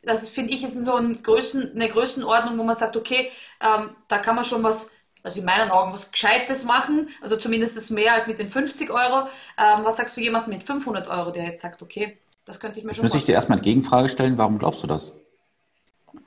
das 0.03 0.29
finde 0.29 0.53
ich 0.53 0.63
ist 0.63 0.81
so 0.83 0.95
ein 0.95 1.21
Größen, 1.21 1.73
eine 1.73 1.89
Größenordnung, 1.89 2.57
wo 2.57 2.63
man 2.63 2.75
sagt, 2.75 2.95
okay, 2.95 3.31
ähm, 3.59 3.89
da 4.07 4.19
kann 4.19 4.35
man 4.35 4.45
schon 4.45 4.63
was, 4.63 4.91
also 5.23 5.39
in 5.39 5.45
meinen 5.45 5.71
Augen 5.71 5.94
was 5.94 6.12
Gescheites 6.12 6.63
machen, 6.63 7.09
also 7.21 7.35
zumindest 7.35 7.91
mehr 7.91 8.13
als 8.13 8.27
mit 8.27 8.39
den 8.39 8.50
50 8.50 8.91
Euro. 8.91 9.27
Ähm, 9.57 9.83
was 9.83 9.97
sagst 9.97 10.15
du 10.15 10.21
jemandem 10.21 10.53
mit 10.53 10.63
500 10.63 11.07
Euro, 11.07 11.31
der 11.31 11.45
jetzt 11.45 11.62
sagt, 11.62 11.81
okay, 11.81 12.19
das 12.45 12.59
könnte 12.59 12.77
ich 12.77 12.85
mir 12.85 12.94
schon 12.94 13.03
Muss 13.03 13.15
ich 13.15 13.25
dir 13.25 13.33
erstmal 13.33 13.57
eine 13.57 13.63
Gegenfrage 13.63 14.09
stellen, 14.09 14.38
warum 14.38 14.59
glaubst 14.59 14.83
du 14.83 14.88
das? 14.88 15.17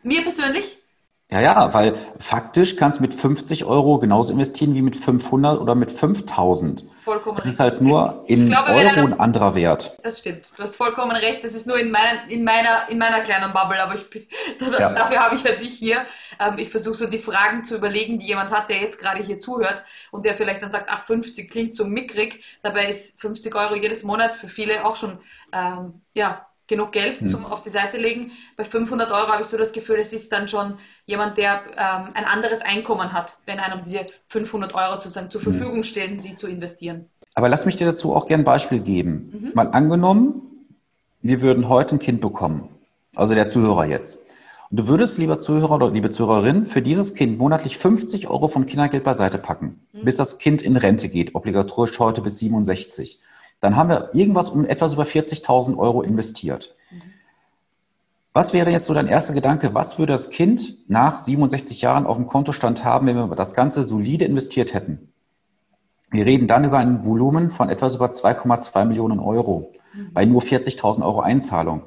Mir 0.02 0.22
persönlich? 0.22 0.78
Ja, 1.30 1.42
ja, 1.42 1.74
weil 1.74 1.94
faktisch 2.18 2.76
kannst 2.76 2.98
du 2.98 3.02
mit 3.02 3.12
50 3.12 3.66
Euro 3.66 3.98
genauso 3.98 4.32
investieren 4.32 4.74
wie 4.74 4.80
mit 4.80 4.96
500 4.96 5.60
oder 5.60 5.74
mit 5.74 5.92
5000. 5.92 6.86
Vollkommen 7.04 7.36
Das 7.36 7.48
ist 7.48 7.60
halt 7.60 7.82
nur 7.82 8.22
in 8.28 8.48
glaube, 8.48 8.70
Euro 8.70 9.06
ein 9.06 9.20
anderer 9.20 9.54
Wert. 9.54 9.94
Das 10.02 10.20
stimmt. 10.20 10.50
Du 10.56 10.62
hast 10.62 10.76
vollkommen 10.76 11.14
recht. 11.14 11.44
Das 11.44 11.52
ist 11.52 11.66
nur 11.66 11.78
in, 11.78 11.90
mein, 11.90 12.28
in, 12.28 12.44
meiner, 12.44 12.88
in 12.88 12.96
meiner 12.96 13.20
kleinen 13.20 13.52
Bubble, 13.52 13.82
aber 13.82 13.94
ich, 13.94 14.06
ja. 14.78 14.88
dafür 14.88 15.18
habe 15.18 15.34
ich 15.34 15.42
ja 15.42 15.52
dich 15.52 15.74
hier. 15.74 16.06
Ähm, 16.40 16.56
ich 16.56 16.70
versuche 16.70 16.94
so 16.94 17.06
die 17.06 17.18
Fragen 17.18 17.62
zu 17.62 17.76
überlegen, 17.76 18.18
die 18.18 18.26
jemand 18.26 18.50
hat, 18.50 18.70
der 18.70 18.78
jetzt 18.78 18.98
gerade 18.98 19.22
hier 19.22 19.38
zuhört 19.38 19.84
und 20.10 20.24
der 20.24 20.34
vielleicht 20.34 20.62
dann 20.62 20.72
sagt, 20.72 20.88
ach, 20.90 21.04
50 21.04 21.50
klingt 21.50 21.74
so 21.74 21.84
mickrig. 21.84 22.42
Dabei 22.62 22.88
ist 22.88 23.20
50 23.20 23.54
Euro 23.54 23.74
jedes 23.74 24.02
Monat 24.02 24.34
für 24.34 24.48
viele 24.48 24.82
auch 24.86 24.96
schon, 24.96 25.18
ähm, 25.52 25.90
ja, 26.14 26.47
genug 26.68 26.92
Geld 26.92 27.20
hm. 27.20 27.26
zum 27.26 27.46
auf 27.46 27.62
die 27.62 27.70
Seite 27.70 27.96
legen. 27.96 28.30
Bei 28.56 28.64
500 28.64 29.10
Euro 29.10 29.28
habe 29.28 29.42
ich 29.42 29.48
so 29.48 29.56
das 29.56 29.72
Gefühl, 29.72 29.96
es 29.96 30.12
ist 30.12 30.30
dann 30.32 30.46
schon 30.46 30.74
jemand, 31.06 31.36
der 31.38 31.62
ähm, 31.76 32.10
ein 32.14 32.24
anderes 32.24 32.60
Einkommen 32.60 33.12
hat, 33.12 33.38
wenn 33.46 33.58
einem 33.58 33.82
diese 33.82 34.06
500 34.28 34.74
Euro 34.74 34.94
sozusagen 34.94 35.30
zur 35.30 35.42
hm. 35.42 35.52
Verfügung 35.52 35.82
stellen, 35.82 36.20
sie 36.20 36.36
zu 36.36 36.46
investieren. 36.46 37.06
Aber 37.34 37.48
lass 37.48 37.66
mich 37.66 37.76
dir 37.76 37.86
dazu 37.86 38.14
auch 38.14 38.26
gerne 38.26 38.42
ein 38.42 38.44
Beispiel 38.44 38.80
geben. 38.80 39.32
Mhm. 39.32 39.50
Mal 39.54 39.68
angenommen, 39.68 40.42
wir 41.22 41.40
würden 41.40 41.68
heute 41.68 41.96
ein 41.96 41.98
Kind 41.98 42.20
bekommen, 42.20 42.68
also 43.14 43.34
der 43.34 43.48
Zuhörer 43.48 43.86
jetzt. 43.86 44.24
Und 44.70 44.80
du 44.80 44.88
würdest, 44.88 45.18
lieber 45.18 45.38
Zuhörer 45.38 45.76
oder 45.76 45.90
liebe 45.90 46.10
Zuhörerin, 46.10 46.66
für 46.66 46.82
dieses 46.82 47.14
Kind 47.14 47.38
monatlich 47.38 47.78
50 47.78 48.28
Euro 48.28 48.48
vom 48.48 48.66
Kindergeld 48.66 49.04
beiseite 49.04 49.38
packen, 49.38 49.80
mhm. 49.92 50.04
bis 50.04 50.16
das 50.16 50.38
Kind 50.38 50.62
in 50.62 50.76
Rente 50.76 51.08
geht, 51.08 51.34
obligatorisch 51.34 51.98
heute 52.00 52.20
bis 52.20 52.38
67 52.38 53.20
dann 53.60 53.76
haben 53.76 53.90
wir 53.90 54.10
irgendwas 54.14 54.50
um 54.50 54.64
etwas 54.64 54.94
über 54.94 55.04
40.000 55.04 55.76
Euro 55.76 56.02
investiert. 56.02 56.74
Was 58.32 58.52
wäre 58.52 58.70
jetzt 58.70 58.86
so 58.86 58.94
dein 58.94 59.08
erster 59.08 59.34
Gedanke? 59.34 59.74
Was 59.74 59.98
würde 59.98 60.12
das 60.12 60.30
Kind 60.30 60.88
nach 60.88 61.18
67 61.18 61.82
Jahren 61.82 62.06
auf 62.06 62.16
dem 62.16 62.26
Kontostand 62.26 62.84
haben, 62.84 63.06
wenn 63.06 63.16
wir 63.16 63.34
das 63.34 63.54
Ganze 63.54 63.82
solide 63.82 64.26
investiert 64.26 64.74
hätten? 64.74 65.12
Wir 66.10 66.24
reden 66.24 66.46
dann 66.46 66.64
über 66.64 66.78
ein 66.78 67.04
Volumen 67.04 67.50
von 67.50 67.68
etwas 67.68 67.96
über 67.96 68.06
2,2 68.06 68.84
Millionen 68.84 69.18
Euro 69.18 69.72
bei 70.12 70.24
nur 70.24 70.42
40.000 70.42 71.02
Euro 71.04 71.20
Einzahlung. 71.20 71.82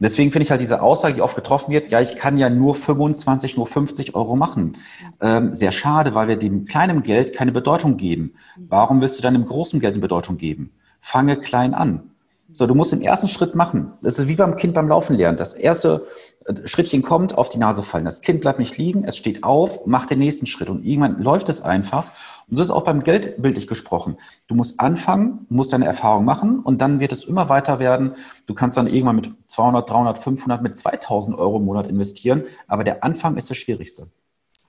deswegen 0.00 0.32
finde 0.32 0.44
ich 0.44 0.50
halt 0.50 0.60
diese 0.60 0.82
Aussage, 0.82 1.14
die 1.14 1.22
oft 1.22 1.36
getroffen 1.36 1.70
wird, 1.70 1.90
ja, 1.90 2.00
ich 2.00 2.16
kann 2.16 2.38
ja 2.38 2.50
nur 2.50 2.74
25, 2.74 3.56
nur 3.56 3.66
50 3.66 4.14
Euro 4.14 4.36
machen. 4.36 4.72
Ähm, 5.20 5.54
sehr 5.54 5.70
schade, 5.70 6.14
weil 6.14 6.28
wir 6.28 6.36
dem 6.36 6.64
kleinen 6.64 7.02
Geld 7.02 7.34
keine 7.34 7.52
Bedeutung 7.52 7.96
geben. 7.96 8.34
Warum 8.56 9.00
willst 9.00 9.18
du 9.18 9.22
dann 9.22 9.34
dem 9.34 9.44
großen 9.44 9.80
Geld 9.80 9.92
eine 9.92 10.00
Bedeutung 10.00 10.36
geben? 10.36 10.72
Fange 11.02 11.36
klein 11.36 11.74
an. 11.74 12.08
So, 12.54 12.66
du 12.66 12.74
musst 12.74 12.92
den 12.92 13.02
ersten 13.02 13.28
Schritt 13.28 13.54
machen. 13.54 13.92
Das 14.02 14.18
ist 14.18 14.28
wie 14.28 14.36
beim 14.36 14.56
Kind 14.56 14.74
beim 14.74 14.86
Laufen 14.86 15.16
lernen. 15.16 15.38
Das 15.38 15.54
erste 15.54 16.06
äh, 16.44 16.66
Schrittchen 16.66 17.00
kommt, 17.00 17.36
auf 17.36 17.48
die 17.48 17.58
Nase 17.58 17.82
fallen. 17.82 18.04
Das 18.04 18.20
Kind 18.20 18.42
bleibt 18.42 18.58
nicht 18.58 18.76
liegen, 18.76 19.04
es 19.04 19.16
steht 19.16 19.42
auf, 19.42 19.86
macht 19.86 20.10
den 20.10 20.18
nächsten 20.18 20.46
Schritt 20.46 20.68
und 20.68 20.84
irgendwann 20.84 21.22
läuft 21.22 21.48
es 21.48 21.62
einfach. 21.62 22.12
Und 22.48 22.56
so 22.56 22.62
ist 22.62 22.70
auch 22.70 22.84
beim 22.84 23.00
Geld 23.00 23.40
bildlich 23.40 23.66
gesprochen. 23.66 24.18
Du 24.48 24.54
musst 24.54 24.80
anfangen, 24.80 25.46
musst 25.48 25.72
deine 25.72 25.86
Erfahrung 25.86 26.26
machen 26.26 26.60
und 26.60 26.82
dann 26.82 27.00
wird 27.00 27.12
es 27.12 27.24
immer 27.24 27.48
weiter 27.48 27.78
werden. 27.78 28.12
Du 28.46 28.52
kannst 28.52 28.76
dann 28.76 28.86
irgendwann 28.86 29.16
mit 29.16 29.30
200, 29.46 29.88
300, 29.88 30.18
500, 30.18 30.62
mit 30.62 30.76
2000 30.76 31.38
Euro 31.38 31.56
im 31.56 31.64
Monat 31.64 31.86
investieren. 31.86 32.44
Aber 32.68 32.84
der 32.84 33.02
Anfang 33.02 33.38
ist 33.38 33.48
das 33.48 33.56
Schwierigste. 33.56 34.08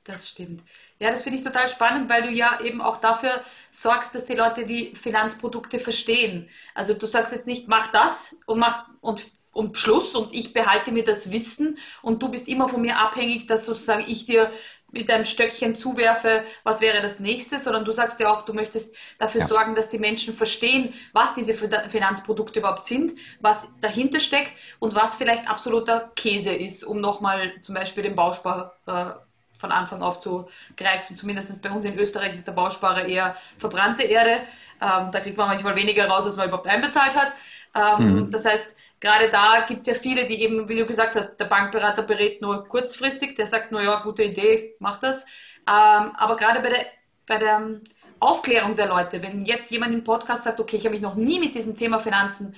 Das 0.05 0.29
stimmt. 0.29 0.63
Ja, 1.03 1.11
das 1.11 1.23
finde 1.23 1.37
ich 1.37 1.43
total 1.43 1.67
spannend, 1.67 2.09
weil 2.09 2.21
du 2.21 2.29
ja 2.29 2.61
eben 2.61 2.79
auch 2.79 2.95
dafür 2.95 3.29
sorgst, 3.71 4.15
dass 4.15 4.23
die 4.23 4.35
Leute 4.35 4.65
die 4.65 4.95
Finanzprodukte 4.95 5.77
verstehen. 5.77 6.47
Also 6.73 6.93
du 6.93 7.05
sagst 7.07 7.33
jetzt 7.33 7.45
nicht, 7.45 7.67
mach 7.67 7.91
das 7.91 8.39
und 8.45 8.59
mach 8.59 8.85
und, 9.01 9.25
und 9.51 9.77
Schluss 9.77 10.15
und 10.15 10.33
ich 10.33 10.53
behalte 10.53 10.93
mir 10.93 11.03
das 11.03 11.29
Wissen 11.29 11.77
und 12.03 12.23
du 12.23 12.29
bist 12.29 12.47
immer 12.47 12.69
von 12.69 12.79
mir 12.79 12.99
abhängig, 12.99 13.47
dass 13.47 13.65
sozusagen 13.65 14.05
ich 14.07 14.27
dir 14.27 14.49
mit 14.93 15.11
einem 15.11 15.25
Stöckchen 15.25 15.75
zuwerfe, 15.75 16.45
was 16.63 16.79
wäre 16.79 17.01
das 17.01 17.19
nächste, 17.19 17.59
sondern 17.59 17.83
du 17.83 17.91
sagst 17.91 18.21
ja 18.21 18.31
auch, 18.31 18.43
du 18.43 18.53
möchtest 18.53 18.95
dafür 19.17 19.41
ja. 19.41 19.47
sorgen, 19.47 19.75
dass 19.75 19.89
die 19.89 19.99
Menschen 19.99 20.33
verstehen, 20.33 20.93
was 21.11 21.33
diese 21.33 21.53
Finanzprodukte 21.53 22.59
überhaupt 22.59 22.85
sind, 22.85 23.11
was 23.41 23.73
dahinter 23.81 24.21
steckt 24.21 24.53
und 24.79 24.95
was 24.95 25.17
vielleicht 25.17 25.49
absoluter 25.49 26.13
Käse 26.15 26.53
ist, 26.53 26.85
um 26.85 27.01
nochmal 27.01 27.59
zum 27.59 27.75
Beispiel 27.75 28.03
den 28.03 28.15
Bauspar 28.15 28.77
äh, 28.85 29.32
von 29.53 29.71
Anfang 29.71 30.01
auf 30.01 30.19
zu 30.19 30.47
greifen. 30.75 31.15
Zumindest 31.15 31.61
bei 31.61 31.71
uns 31.71 31.85
in 31.85 31.97
Österreich 31.97 32.33
ist 32.33 32.47
der 32.47 32.53
Bausparer 32.53 33.05
eher 33.05 33.35
verbrannte 33.57 34.03
Erde. 34.03 34.41
Ähm, 34.81 35.11
da 35.11 35.19
kriegt 35.19 35.37
man 35.37 35.47
manchmal 35.47 35.75
weniger 35.75 36.07
raus, 36.07 36.25
als 36.25 36.37
man 36.37 36.47
überhaupt 36.47 36.67
einbezahlt 36.67 37.15
hat. 37.15 37.33
Ähm, 37.75 38.15
mhm. 38.15 38.31
Das 38.31 38.45
heißt, 38.45 38.75
gerade 38.99 39.29
da 39.29 39.65
gibt 39.67 39.81
es 39.81 39.87
ja 39.87 39.93
viele, 39.93 40.25
die 40.25 40.41
eben, 40.41 40.67
wie 40.67 40.77
du 40.77 40.85
gesagt 40.85 41.15
hast, 41.15 41.37
der 41.37 41.45
Bankberater 41.45 42.03
berät 42.03 42.41
nur 42.41 42.67
kurzfristig, 42.67 43.35
der 43.35 43.45
sagt 43.45 43.71
nur, 43.71 43.81
ja, 43.81 44.01
gute 44.01 44.23
Idee, 44.23 44.75
mach 44.79 44.99
das. 44.99 45.25
Ähm, 45.67 46.11
aber 46.17 46.35
gerade 46.35 46.59
bei 46.59 46.69
der, 46.69 46.85
bei 47.25 47.37
der 47.37 47.79
Aufklärung 48.19 48.75
der 48.75 48.87
Leute. 48.87 49.21
Wenn 49.21 49.45
jetzt 49.45 49.69
jemand 49.71 49.93
im 49.93 50.03
Podcast 50.03 50.45
sagt, 50.45 50.59
okay, 50.59 50.77
ich 50.77 50.85
habe 50.85 50.93
mich 50.93 51.01
noch 51.01 51.15
nie 51.15 51.39
mit 51.39 51.55
diesem 51.55 51.77
Thema 51.77 51.99
Finanzen 51.99 52.55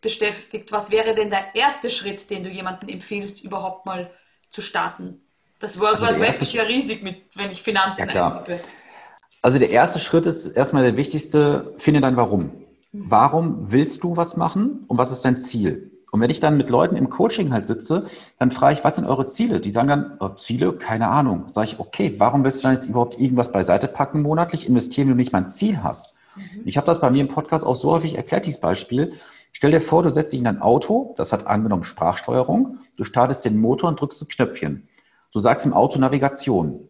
beschäftigt, 0.00 0.72
was 0.72 0.90
wäre 0.90 1.14
denn 1.14 1.30
der 1.30 1.54
erste 1.54 1.90
Schritt, 1.90 2.30
den 2.30 2.44
du 2.44 2.50
jemandem 2.50 2.88
empfiehlst, 2.88 3.44
überhaupt 3.44 3.86
mal 3.86 4.10
zu 4.50 4.62
starten? 4.62 5.21
Das 5.62 5.78
World 5.78 5.94
also 5.94 6.08
Wide 6.08 6.20
Web 6.20 6.42
ist 6.42 6.52
ja 6.52 6.64
riesig, 6.64 7.04
mit, 7.04 7.22
wenn 7.36 7.52
ich 7.52 7.62
Finanzen 7.62 8.08
ja, 8.12 8.26
eintippe. 8.26 8.58
Also 9.42 9.60
der 9.60 9.70
erste 9.70 10.00
Schritt 10.00 10.26
ist 10.26 10.46
erstmal 10.46 10.82
der 10.82 10.96
wichtigste, 10.96 11.72
finde 11.78 12.00
dein 12.00 12.16
Warum. 12.16 12.50
Mhm. 12.90 13.04
Warum 13.06 13.70
willst 13.70 14.02
du 14.02 14.16
was 14.16 14.36
machen 14.36 14.84
und 14.88 14.98
was 14.98 15.12
ist 15.12 15.24
dein 15.24 15.38
Ziel? 15.38 15.92
Und 16.10 16.20
wenn 16.20 16.30
ich 16.30 16.40
dann 16.40 16.56
mit 16.56 16.68
Leuten 16.68 16.96
im 16.96 17.08
Coaching 17.08 17.52
halt 17.52 17.64
sitze, 17.64 18.06
dann 18.38 18.50
frage 18.50 18.74
ich, 18.74 18.84
was 18.84 18.96
sind 18.96 19.06
eure 19.06 19.28
Ziele? 19.28 19.60
Die 19.60 19.70
sagen 19.70 19.88
dann, 19.88 20.16
oh, 20.18 20.30
Ziele, 20.30 20.72
keine 20.72 21.06
Ahnung. 21.08 21.44
Sage 21.46 21.68
ich, 21.68 21.78
okay, 21.78 22.16
warum 22.18 22.42
willst 22.42 22.58
du 22.58 22.62
dann 22.64 22.74
jetzt 22.74 22.86
überhaupt 22.86 23.20
irgendwas 23.20 23.52
beiseite 23.52 23.86
packen 23.86 24.20
monatlich, 24.20 24.66
investieren, 24.66 25.08
wenn 25.08 25.16
du 25.16 25.22
nicht 25.22 25.32
mal 25.32 25.42
ein 25.42 25.48
Ziel 25.48 25.80
hast? 25.84 26.14
Mhm. 26.34 26.62
Ich 26.64 26.76
habe 26.76 26.88
das 26.88 27.00
bei 27.00 27.10
mir 27.10 27.20
im 27.20 27.28
Podcast 27.28 27.64
auch 27.64 27.76
so 27.76 27.92
häufig 27.92 28.16
erklärt, 28.16 28.46
dieses 28.46 28.60
Beispiel. 28.60 29.12
Stell 29.52 29.70
dir 29.70 29.80
vor, 29.80 30.02
du 30.02 30.10
setzt 30.10 30.32
dich 30.32 30.40
in 30.40 30.46
ein 30.48 30.60
Auto, 30.60 31.14
das 31.18 31.32
hat 31.32 31.46
angenommen 31.46 31.84
Sprachsteuerung, 31.84 32.78
du 32.96 33.04
startest 33.04 33.44
den 33.44 33.60
Motor 33.60 33.90
und 33.90 34.00
drückst 34.00 34.22
ein 34.22 34.28
Knöpfchen. 34.28 34.88
Du 35.32 35.38
sagst 35.38 35.64
im 35.64 35.72
Auto 35.72 35.98
Navigation. 35.98 36.88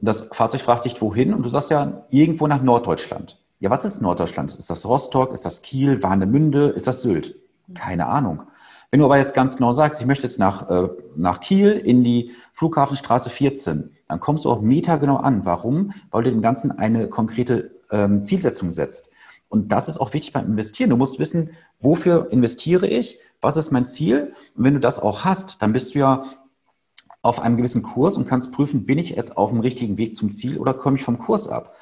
Das 0.00 0.28
Fahrzeug 0.32 0.60
fragt 0.60 0.84
dich, 0.84 1.00
wohin? 1.00 1.32
Und 1.34 1.44
du 1.44 1.48
sagst 1.48 1.70
ja, 1.70 2.04
irgendwo 2.10 2.46
nach 2.46 2.62
Norddeutschland. 2.62 3.40
Ja, 3.58 3.70
was 3.70 3.84
ist 3.84 4.00
Norddeutschland? 4.00 4.54
Ist 4.54 4.70
das 4.70 4.86
Rostock? 4.86 5.32
Ist 5.32 5.44
das 5.44 5.62
Kiel? 5.62 6.02
Warnemünde? 6.02 6.68
Ist 6.68 6.86
das 6.86 7.02
Sylt? 7.02 7.36
Keine 7.74 8.06
Ahnung. 8.06 8.42
Wenn 8.90 9.00
du 9.00 9.06
aber 9.06 9.18
jetzt 9.18 9.34
ganz 9.34 9.56
genau 9.56 9.72
sagst, 9.72 10.00
ich 10.00 10.06
möchte 10.06 10.24
jetzt 10.24 10.38
nach, 10.38 10.68
äh, 10.68 10.88
nach 11.16 11.40
Kiel 11.40 11.72
in 11.72 12.02
die 12.02 12.32
Flughafenstraße 12.52 13.30
14, 13.30 13.90
dann 14.08 14.20
kommst 14.20 14.44
du 14.44 14.50
auch 14.50 14.60
metergenau 14.60 15.16
an. 15.16 15.44
Warum? 15.44 15.92
Weil 16.10 16.24
du 16.24 16.30
dem 16.30 16.42
Ganzen 16.42 16.72
eine 16.72 17.08
konkrete 17.08 17.70
ähm, 17.90 18.22
Zielsetzung 18.22 18.72
setzt. 18.72 19.10
Und 19.48 19.72
das 19.72 19.88
ist 19.88 19.98
auch 19.98 20.12
wichtig 20.12 20.32
beim 20.32 20.46
Investieren. 20.46 20.90
Du 20.90 20.96
musst 20.96 21.18
wissen, 21.18 21.50
wofür 21.80 22.28
investiere 22.30 22.86
ich? 22.86 23.18
Was 23.40 23.56
ist 23.56 23.70
mein 23.70 23.86
Ziel? 23.86 24.32
Und 24.54 24.64
wenn 24.64 24.74
du 24.74 24.80
das 24.80 25.00
auch 25.00 25.24
hast, 25.24 25.62
dann 25.62 25.72
bist 25.72 25.94
du 25.94 26.00
ja 26.00 26.22
auf 27.22 27.40
einem 27.40 27.56
gewissen 27.56 27.82
Kurs 27.82 28.16
und 28.16 28.26
kannst 28.26 28.52
prüfen, 28.52 28.86
bin 28.86 28.98
ich 28.98 29.10
jetzt 29.10 29.36
auf 29.36 29.50
dem 29.50 29.60
richtigen 29.60 29.98
Weg 29.98 30.16
zum 30.16 30.32
Ziel 30.32 30.58
oder 30.58 30.74
komme 30.74 30.96
ich 30.96 31.04
vom 31.04 31.18
Kurs 31.18 31.48
ab? 31.48 31.74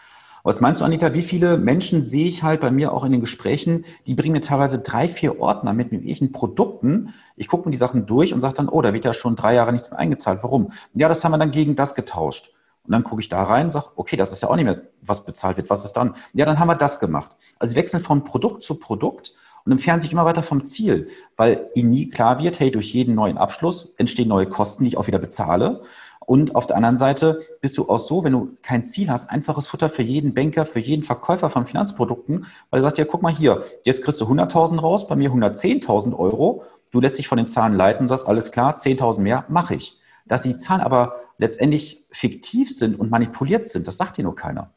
Was 0.45 0.61
meinst 0.61 0.81
du, 0.81 0.85
Anita, 0.85 1.15
wie 1.15 1.23
viele 1.23 1.59
Menschen 1.59 2.05
sehe 2.05 2.27
ich 2.27 2.43
halt 2.43 2.61
bei 2.61 2.71
mir 2.71 2.93
auch 2.93 3.05
in 3.05 3.13
den 3.13 3.21
Gesprächen, 3.21 3.85
die 4.07 4.15
bringen 4.15 4.33
mir 4.33 4.41
teilweise 4.41 4.79
drei, 4.79 5.09
vier 5.09 5.41
Ordner 5.41 5.75
mit 5.75 5.93
irgendwelchen 5.93 6.33
Produkten. 6.33 7.13
Ich 7.37 7.49
gucke 7.49 7.69
mir 7.69 7.73
die 7.73 7.77
Sachen 7.79 8.07
durch 8.07 8.33
und 8.33 8.41
sage 8.41 8.55
dann, 8.55 8.69
oh, 8.69 8.81
da 8.81 8.95
wird 8.95 9.05
ja 9.05 9.13
schon 9.13 9.37
drei 9.37 9.55
Jahre 9.55 9.73
nichts 9.73 9.91
mehr 9.91 9.99
eingezahlt. 9.99 10.43
Warum? 10.43 10.71
Ja, 10.95 11.09
das 11.09 11.25
haben 11.25 11.33
wir 11.33 11.39
dann 11.39 11.51
gegen 11.51 11.77
das 11.77 11.95
getauscht. 11.95 12.53
Und 12.85 12.93
dann 12.93 13.05
gucke 13.05 13.21
ich 13.21 13.29
da 13.29 13.43
rein 13.43 13.67
und 13.67 13.73
sage, 13.73 13.89
okay, 13.97 14.17
das 14.17 14.33
ist 14.33 14.41
ja 14.43 14.49
auch 14.49 14.57
nicht 14.57 14.65
mehr, 14.65 14.81
was 15.03 15.25
bezahlt 15.25 15.59
wird. 15.59 15.69
Was 15.69 15.85
ist 15.85 15.93
dann? 15.93 16.15
Ja, 16.33 16.47
dann 16.47 16.59
haben 16.59 16.69
wir 16.69 16.77
das 16.77 17.01
gemacht. 17.01 17.37
Also 17.59 17.73
sie 17.73 17.77
wechseln 17.77 18.03
von 18.03 18.25
Produkt 18.25 18.63
zu 18.63 18.77
Produkt 18.77 19.35
und 19.69 19.73
entfernen 19.73 20.01
sich 20.01 20.13
immer 20.13 20.25
weiter 20.25 20.43
vom 20.43 20.65
Ziel, 20.65 21.09
weil 21.37 21.69
ihnen 21.75 21.91
nie 21.91 22.09
klar 22.09 22.43
wird, 22.43 22.59
hey, 22.59 22.71
durch 22.71 22.95
jeden 22.95 23.15
neuen 23.15 23.37
Abschluss 23.37 23.93
entstehen 23.99 24.27
neue 24.27 24.47
Kosten, 24.47 24.85
die 24.85 24.89
ich 24.89 24.97
auch 24.97 25.09
wieder 25.09 25.19
bezahle. 25.19 25.83
Und 26.21 26.55
auf 26.55 26.67
der 26.67 26.79
anderen 26.79 26.97
Seite 26.97 27.43
bist 27.61 27.77
du 27.77 27.87
auch 27.87 27.99
so, 27.99 28.25
wenn 28.25 28.33
du 28.33 28.57
kein 28.63 28.83
Ziel 28.83 29.11
hast, 29.11 29.29
einfaches 29.29 29.69
Futter 29.69 29.91
für 29.91 30.01
jeden 30.01 30.33
Banker, 30.33 30.65
für 30.65 30.79
jeden 30.79 31.03
Verkäufer 31.03 31.51
von 31.51 31.67
Finanzprodukten, 31.67 32.47
weil 32.71 32.79
er 32.79 32.83
sagt, 32.83 32.97
ja, 32.97 33.05
guck 33.05 33.21
mal 33.21 33.31
hier, 33.31 33.63
jetzt 33.85 34.03
kriegst 34.03 34.23
du 34.23 34.25
100.000 34.25 34.81
raus, 34.81 35.07
bei 35.07 35.17
mir 35.17 35.31
110.000 35.31 36.19
Euro. 36.19 36.63
Du 36.91 37.03
lässt 37.03 37.19
dich 37.19 37.29
von 37.29 37.37
den 37.37 37.47
Zahlen 37.47 37.75
leiten 37.75 38.05
und 38.05 38.09
sagst, 38.09 38.27
alles 38.27 38.53
klar, 38.53 38.79
10.000 38.79 39.21
mehr, 39.21 39.45
mache 39.51 39.75
ich. 39.75 40.01
Dass 40.25 40.45
die 40.45 40.57
Zahlen 40.57 40.81
aber 40.81 41.17
letztendlich 41.37 42.07
fiktiv 42.11 42.75
sind 42.75 42.99
und 42.99 43.11
manipuliert 43.11 43.69
sind, 43.69 43.87
das 43.87 43.99
sagt 43.99 44.17
dir 44.17 44.25
nur 44.25 44.35
keiner. 44.35 44.71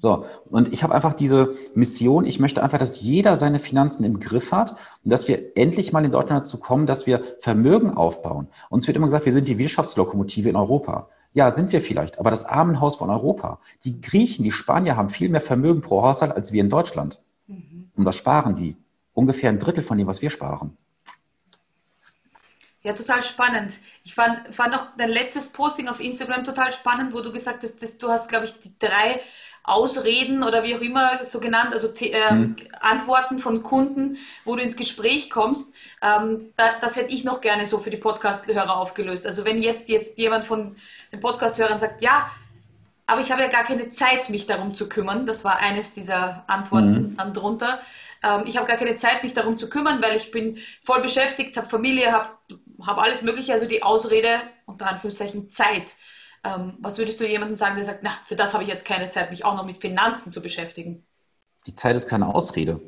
So, 0.00 0.24
und 0.48 0.72
ich 0.72 0.82
habe 0.82 0.94
einfach 0.94 1.12
diese 1.12 1.54
Mission, 1.74 2.24
ich 2.24 2.40
möchte 2.40 2.62
einfach, 2.62 2.78
dass 2.78 3.02
jeder 3.02 3.36
seine 3.36 3.58
Finanzen 3.58 4.02
im 4.02 4.18
Griff 4.18 4.50
hat 4.50 4.70
und 5.04 5.12
dass 5.12 5.28
wir 5.28 5.58
endlich 5.58 5.92
mal 5.92 6.02
in 6.02 6.10
Deutschland 6.10 6.40
dazu 6.40 6.58
kommen, 6.58 6.86
dass 6.86 7.06
wir 7.06 7.22
Vermögen 7.38 7.90
aufbauen. 7.90 8.48
Uns 8.70 8.86
wird 8.86 8.96
immer 8.96 9.08
gesagt, 9.08 9.26
wir 9.26 9.32
sind 9.34 9.46
die 9.46 9.58
Wirtschaftslokomotive 9.58 10.48
in 10.48 10.56
Europa. 10.56 11.10
Ja, 11.34 11.50
sind 11.50 11.70
wir 11.70 11.82
vielleicht, 11.82 12.18
aber 12.18 12.30
das 12.30 12.46
Armenhaus 12.46 12.96
von 12.96 13.10
Europa. 13.10 13.60
Die 13.84 14.00
Griechen, 14.00 14.42
die 14.42 14.52
Spanier 14.52 14.96
haben 14.96 15.10
viel 15.10 15.28
mehr 15.28 15.42
Vermögen 15.42 15.82
pro 15.82 16.02
Haushalt 16.02 16.32
als 16.32 16.50
wir 16.50 16.62
in 16.62 16.70
Deutschland. 16.70 17.20
Mhm. 17.46 17.90
Und 17.94 18.06
was 18.06 18.16
sparen 18.16 18.54
die? 18.54 18.78
Ungefähr 19.12 19.50
ein 19.50 19.58
Drittel 19.58 19.84
von 19.84 19.98
dem, 19.98 20.06
was 20.06 20.22
wir 20.22 20.30
sparen. 20.30 20.78
Ja, 22.82 22.94
total 22.94 23.22
spannend. 23.22 23.76
Ich 24.02 24.14
fand, 24.14 24.54
fand 24.54 24.74
auch 24.74 24.86
dein 24.96 25.10
letztes 25.10 25.50
Posting 25.50 25.88
auf 25.88 26.00
Instagram 26.00 26.42
total 26.42 26.72
spannend, 26.72 27.12
wo 27.12 27.20
du 27.20 27.30
gesagt 27.30 27.62
hast, 27.62 27.82
dass 27.82 27.98
du 27.98 28.08
hast, 28.08 28.30
glaube 28.30 28.46
ich, 28.46 28.58
die 28.60 28.72
drei 28.78 29.20
Ausreden 29.62 30.42
oder 30.42 30.62
wie 30.62 30.74
auch 30.74 30.80
immer 30.80 31.22
so 31.24 31.40
genannt, 31.40 31.72
also 31.72 31.88
äh, 32.00 32.34
mhm. 32.34 32.56
Antworten 32.80 33.38
von 33.38 33.62
Kunden, 33.62 34.16
wo 34.44 34.56
du 34.56 34.62
ins 34.62 34.76
Gespräch 34.76 35.30
kommst. 35.30 35.74
Ähm, 36.02 36.50
da, 36.56 36.70
das 36.80 36.96
hätte 36.96 37.12
ich 37.12 37.24
noch 37.24 37.40
gerne 37.40 37.66
so 37.66 37.78
für 37.78 37.90
die 37.90 37.96
Podcast-Hörer 37.96 38.76
aufgelöst. 38.76 39.26
Also 39.26 39.44
wenn 39.44 39.62
jetzt, 39.62 39.88
jetzt 39.88 40.18
jemand 40.18 40.44
von 40.44 40.76
den 41.12 41.20
Podcast-Hörern 41.20 41.78
sagt, 41.78 42.02
ja, 42.02 42.30
aber 43.06 43.20
ich 43.20 43.32
habe 43.32 43.42
ja 43.42 43.48
gar 43.48 43.64
keine 43.64 43.90
Zeit, 43.90 44.28
mich 44.30 44.46
darum 44.46 44.74
zu 44.74 44.88
kümmern. 44.88 45.26
Das 45.26 45.44
war 45.44 45.58
eines 45.58 45.94
dieser 45.94 46.44
Antworten 46.46 46.92
mhm. 46.92 47.16
dann 47.16 47.34
drunter. 47.34 47.80
Ähm, 48.22 48.44
ich 48.46 48.56
habe 48.56 48.66
gar 48.66 48.76
keine 48.76 48.96
Zeit, 48.96 49.22
mich 49.22 49.34
darum 49.34 49.58
zu 49.58 49.68
kümmern, 49.68 50.00
weil 50.00 50.16
ich 50.16 50.30
bin 50.30 50.58
voll 50.82 51.02
beschäftigt, 51.02 51.56
habe 51.56 51.68
Familie, 51.68 52.12
habe 52.12 52.28
hab 52.86 52.98
alles 52.98 53.22
Mögliche, 53.22 53.52
also 53.52 53.66
die 53.66 53.82
Ausrede, 53.82 54.40
unter 54.64 54.88
Anführungszeichen 54.88 55.50
Zeit. 55.50 55.96
Ähm, 56.44 56.74
was 56.80 56.98
würdest 56.98 57.20
du 57.20 57.26
jemandem 57.26 57.56
sagen, 57.56 57.74
der 57.76 57.84
sagt, 57.84 58.00
na, 58.02 58.10
für 58.26 58.36
das 58.36 58.54
habe 58.54 58.62
ich 58.62 58.68
jetzt 58.68 58.84
keine 58.84 59.10
Zeit, 59.10 59.30
mich 59.30 59.44
auch 59.44 59.54
noch 59.54 59.66
mit 59.66 59.78
Finanzen 59.78 60.32
zu 60.32 60.40
beschäftigen? 60.40 61.04
Die 61.66 61.74
Zeit 61.74 61.94
ist 61.94 62.08
keine 62.08 62.34
Ausrede. 62.34 62.80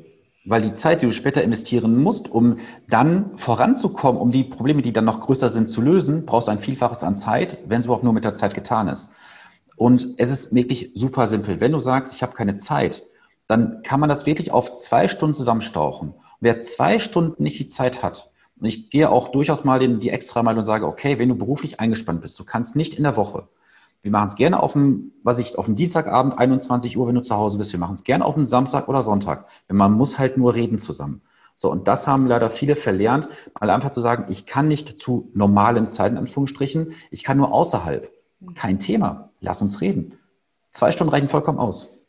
Weil 0.45 0.61
die 0.61 0.73
Zeit, 0.73 1.01
die 1.01 1.05
du 1.05 1.11
später 1.11 1.41
investieren 1.41 2.01
musst, 2.01 2.29
um 2.29 2.57
dann 2.89 3.37
voranzukommen, 3.37 4.19
um 4.19 4.31
die 4.31 4.43
Probleme, 4.43 4.81
die 4.81 4.91
dann 4.91 5.05
noch 5.05 5.21
größer 5.21 5.49
sind, 5.49 5.69
zu 5.69 5.81
lösen, 5.81 6.25
brauchst 6.25 6.47
du 6.47 6.51
ein 6.51 6.59
Vielfaches 6.59 7.03
an 7.03 7.15
Zeit, 7.15 7.59
wenn 7.65 7.79
es 7.79 7.85
überhaupt 7.85 8.03
nur 8.03 8.11
mit 8.11 8.25
der 8.25 8.35
Zeit 8.35 8.53
getan 8.53 8.89
ist. 8.89 9.11
Und 9.77 10.15
es 10.17 10.31
ist 10.31 10.53
wirklich 10.53 10.91
super 10.95 11.27
simpel. 11.27 11.61
Wenn 11.61 11.71
du 11.71 11.79
sagst, 11.79 12.13
ich 12.13 12.23
habe 12.23 12.33
keine 12.33 12.57
Zeit, 12.57 13.03
dann 13.47 13.83
kann 13.83 13.99
man 13.99 14.09
das 14.09 14.25
wirklich 14.25 14.51
auf 14.51 14.73
zwei 14.73 15.07
Stunden 15.07 15.35
zusammenstauchen. 15.35 16.13
Wer 16.41 16.59
zwei 16.59 16.99
Stunden 16.99 17.43
nicht 17.43 17.59
die 17.59 17.67
Zeit 17.67 18.03
hat, 18.03 18.31
und 18.59 18.67
ich 18.67 18.89
gehe 18.89 19.09
auch 19.09 19.29
durchaus 19.29 19.63
mal 19.63 19.79
den, 19.79 19.99
die 19.99 20.09
extra 20.09 20.43
mal 20.43 20.57
und 20.57 20.65
sage, 20.65 20.87
okay, 20.87 21.19
wenn 21.19 21.29
du 21.29 21.35
beruflich 21.35 21.79
eingespannt 21.79 22.21
bist, 22.21 22.39
du 22.39 22.43
kannst 22.43 22.75
nicht 22.75 22.95
in 22.95 23.03
der 23.03 23.17
Woche. 23.17 23.47
Wir 24.01 24.11
machen 24.11 24.27
es 24.27 24.35
gerne 24.35 24.61
auf 24.61 24.73
dem, 24.73 25.13
was 25.23 25.39
ich, 25.39 25.57
auf 25.57 25.65
dem 25.65 25.75
Dienstagabend, 25.75 26.37
21 26.37 26.97
Uhr, 26.97 27.07
wenn 27.07 27.15
du 27.15 27.21
zu 27.21 27.37
Hause 27.37 27.57
bist. 27.57 27.71
Wir 27.71 27.79
machen 27.79 27.93
es 27.93 28.03
gerne 28.03 28.25
auf 28.25 28.35
dem 28.35 28.45
Samstag 28.45 28.89
oder 28.89 29.01
Sonntag. 29.01 29.47
Wenn 29.67 29.77
man 29.77 29.93
muss 29.93 30.19
halt 30.19 30.37
nur 30.37 30.55
reden 30.55 30.77
zusammen. 30.77 31.21
So, 31.55 31.71
und 31.71 31.87
das 31.87 32.07
haben 32.07 32.27
leider 32.27 32.49
viele 32.49 32.75
verlernt, 32.75 33.29
mal 33.59 33.69
einfach 33.69 33.91
zu 33.91 34.01
sagen, 34.01 34.25
ich 34.29 34.45
kann 34.45 34.67
nicht 34.67 34.99
zu 34.99 35.31
normalen 35.33 35.87
Zeiten, 35.87 36.15
in 36.15 36.21
Anführungsstrichen, 36.21 36.93
ich 37.11 37.23
kann 37.23 37.37
nur 37.37 37.53
außerhalb. 37.53 38.11
Kein 38.55 38.79
Thema. 38.79 39.29
Lass 39.39 39.61
uns 39.61 39.79
reden. 39.79 40.17
Zwei 40.71 40.91
Stunden 40.91 41.13
reichen 41.13 41.29
vollkommen 41.29 41.59
aus. 41.59 42.05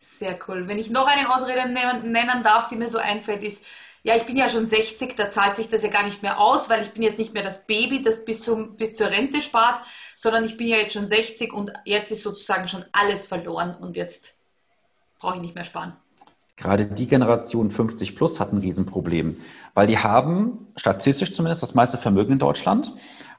Sehr 0.00 0.38
cool. 0.46 0.68
Wenn 0.68 0.78
ich 0.78 0.90
noch 0.90 1.06
eine 1.06 1.34
Ausrede 1.34 1.68
nennen 1.68 2.42
darf, 2.44 2.68
die 2.68 2.76
mir 2.76 2.88
so 2.88 2.98
einfällt, 2.98 3.42
ist, 3.42 3.66
ja, 4.06 4.14
ich 4.14 4.24
bin 4.24 4.36
ja 4.36 4.48
schon 4.48 4.66
60, 4.66 5.16
da 5.16 5.30
zahlt 5.30 5.56
sich 5.56 5.68
das 5.68 5.82
ja 5.82 5.88
gar 5.88 6.04
nicht 6.04 6.22
mehr 6.22 6.38
aus, 6.38 6.70
weil 6.70 6.80
ich 6.80 6.92
bin 6.92 7.02
jetzt 7.02 7.18
nicht 7.18 7.34
mehr 7.34 7.42
das 7.42 7.66
Baby, 7.66 8.04
das 8.04 8.24
bis, 8.24 8.40
zum, 8.40 8.76
bis 8.76 8.94
zur 8.94 9.08
Rente 9.08 9.40
spart, 9.40 9.80
sondern 10.14 10.44
ich 10.44 10.56
bin 10.56 10.68
ja 10.68 10.76
jetzt 10.76 10.92
schon 10.92 11.08
60 11.08 11.52
und 11.52 11.72
jetzt 11.84 12.12
ist 12.12 12.22
sozusagen 12.22 12.68
schon 12.68 12.84
alles 12.92 13.26
verloren 13.26 13.74
und 13.74 13.96
jetzt 13.96 14.34
brauche 15.18 15.34
ich 15.34 15.40
nicht 15.40 15.56
mehr 15.56 15.64
sparen. 15.64 15.94
Gerade 16.54 16.86
die 16.86 17.08
Generation 17.08 17.72
50 17.72 18.14
plus 18.14 18.38
hat 18.38 18.52
ein 18.52 18.58
Riesenproblem, 18.58 19.38
weil 19.74 19.88
die 19.88 19.98
haben 19.98 20.68
statistisch 20.76 21.32
zumindest 21.32 21.64
das 21.64 21.74
meiste 21.74 21.98
Vermögen 21.98 22.34
in 22.34 22.38
Deutschland 22.38 22.92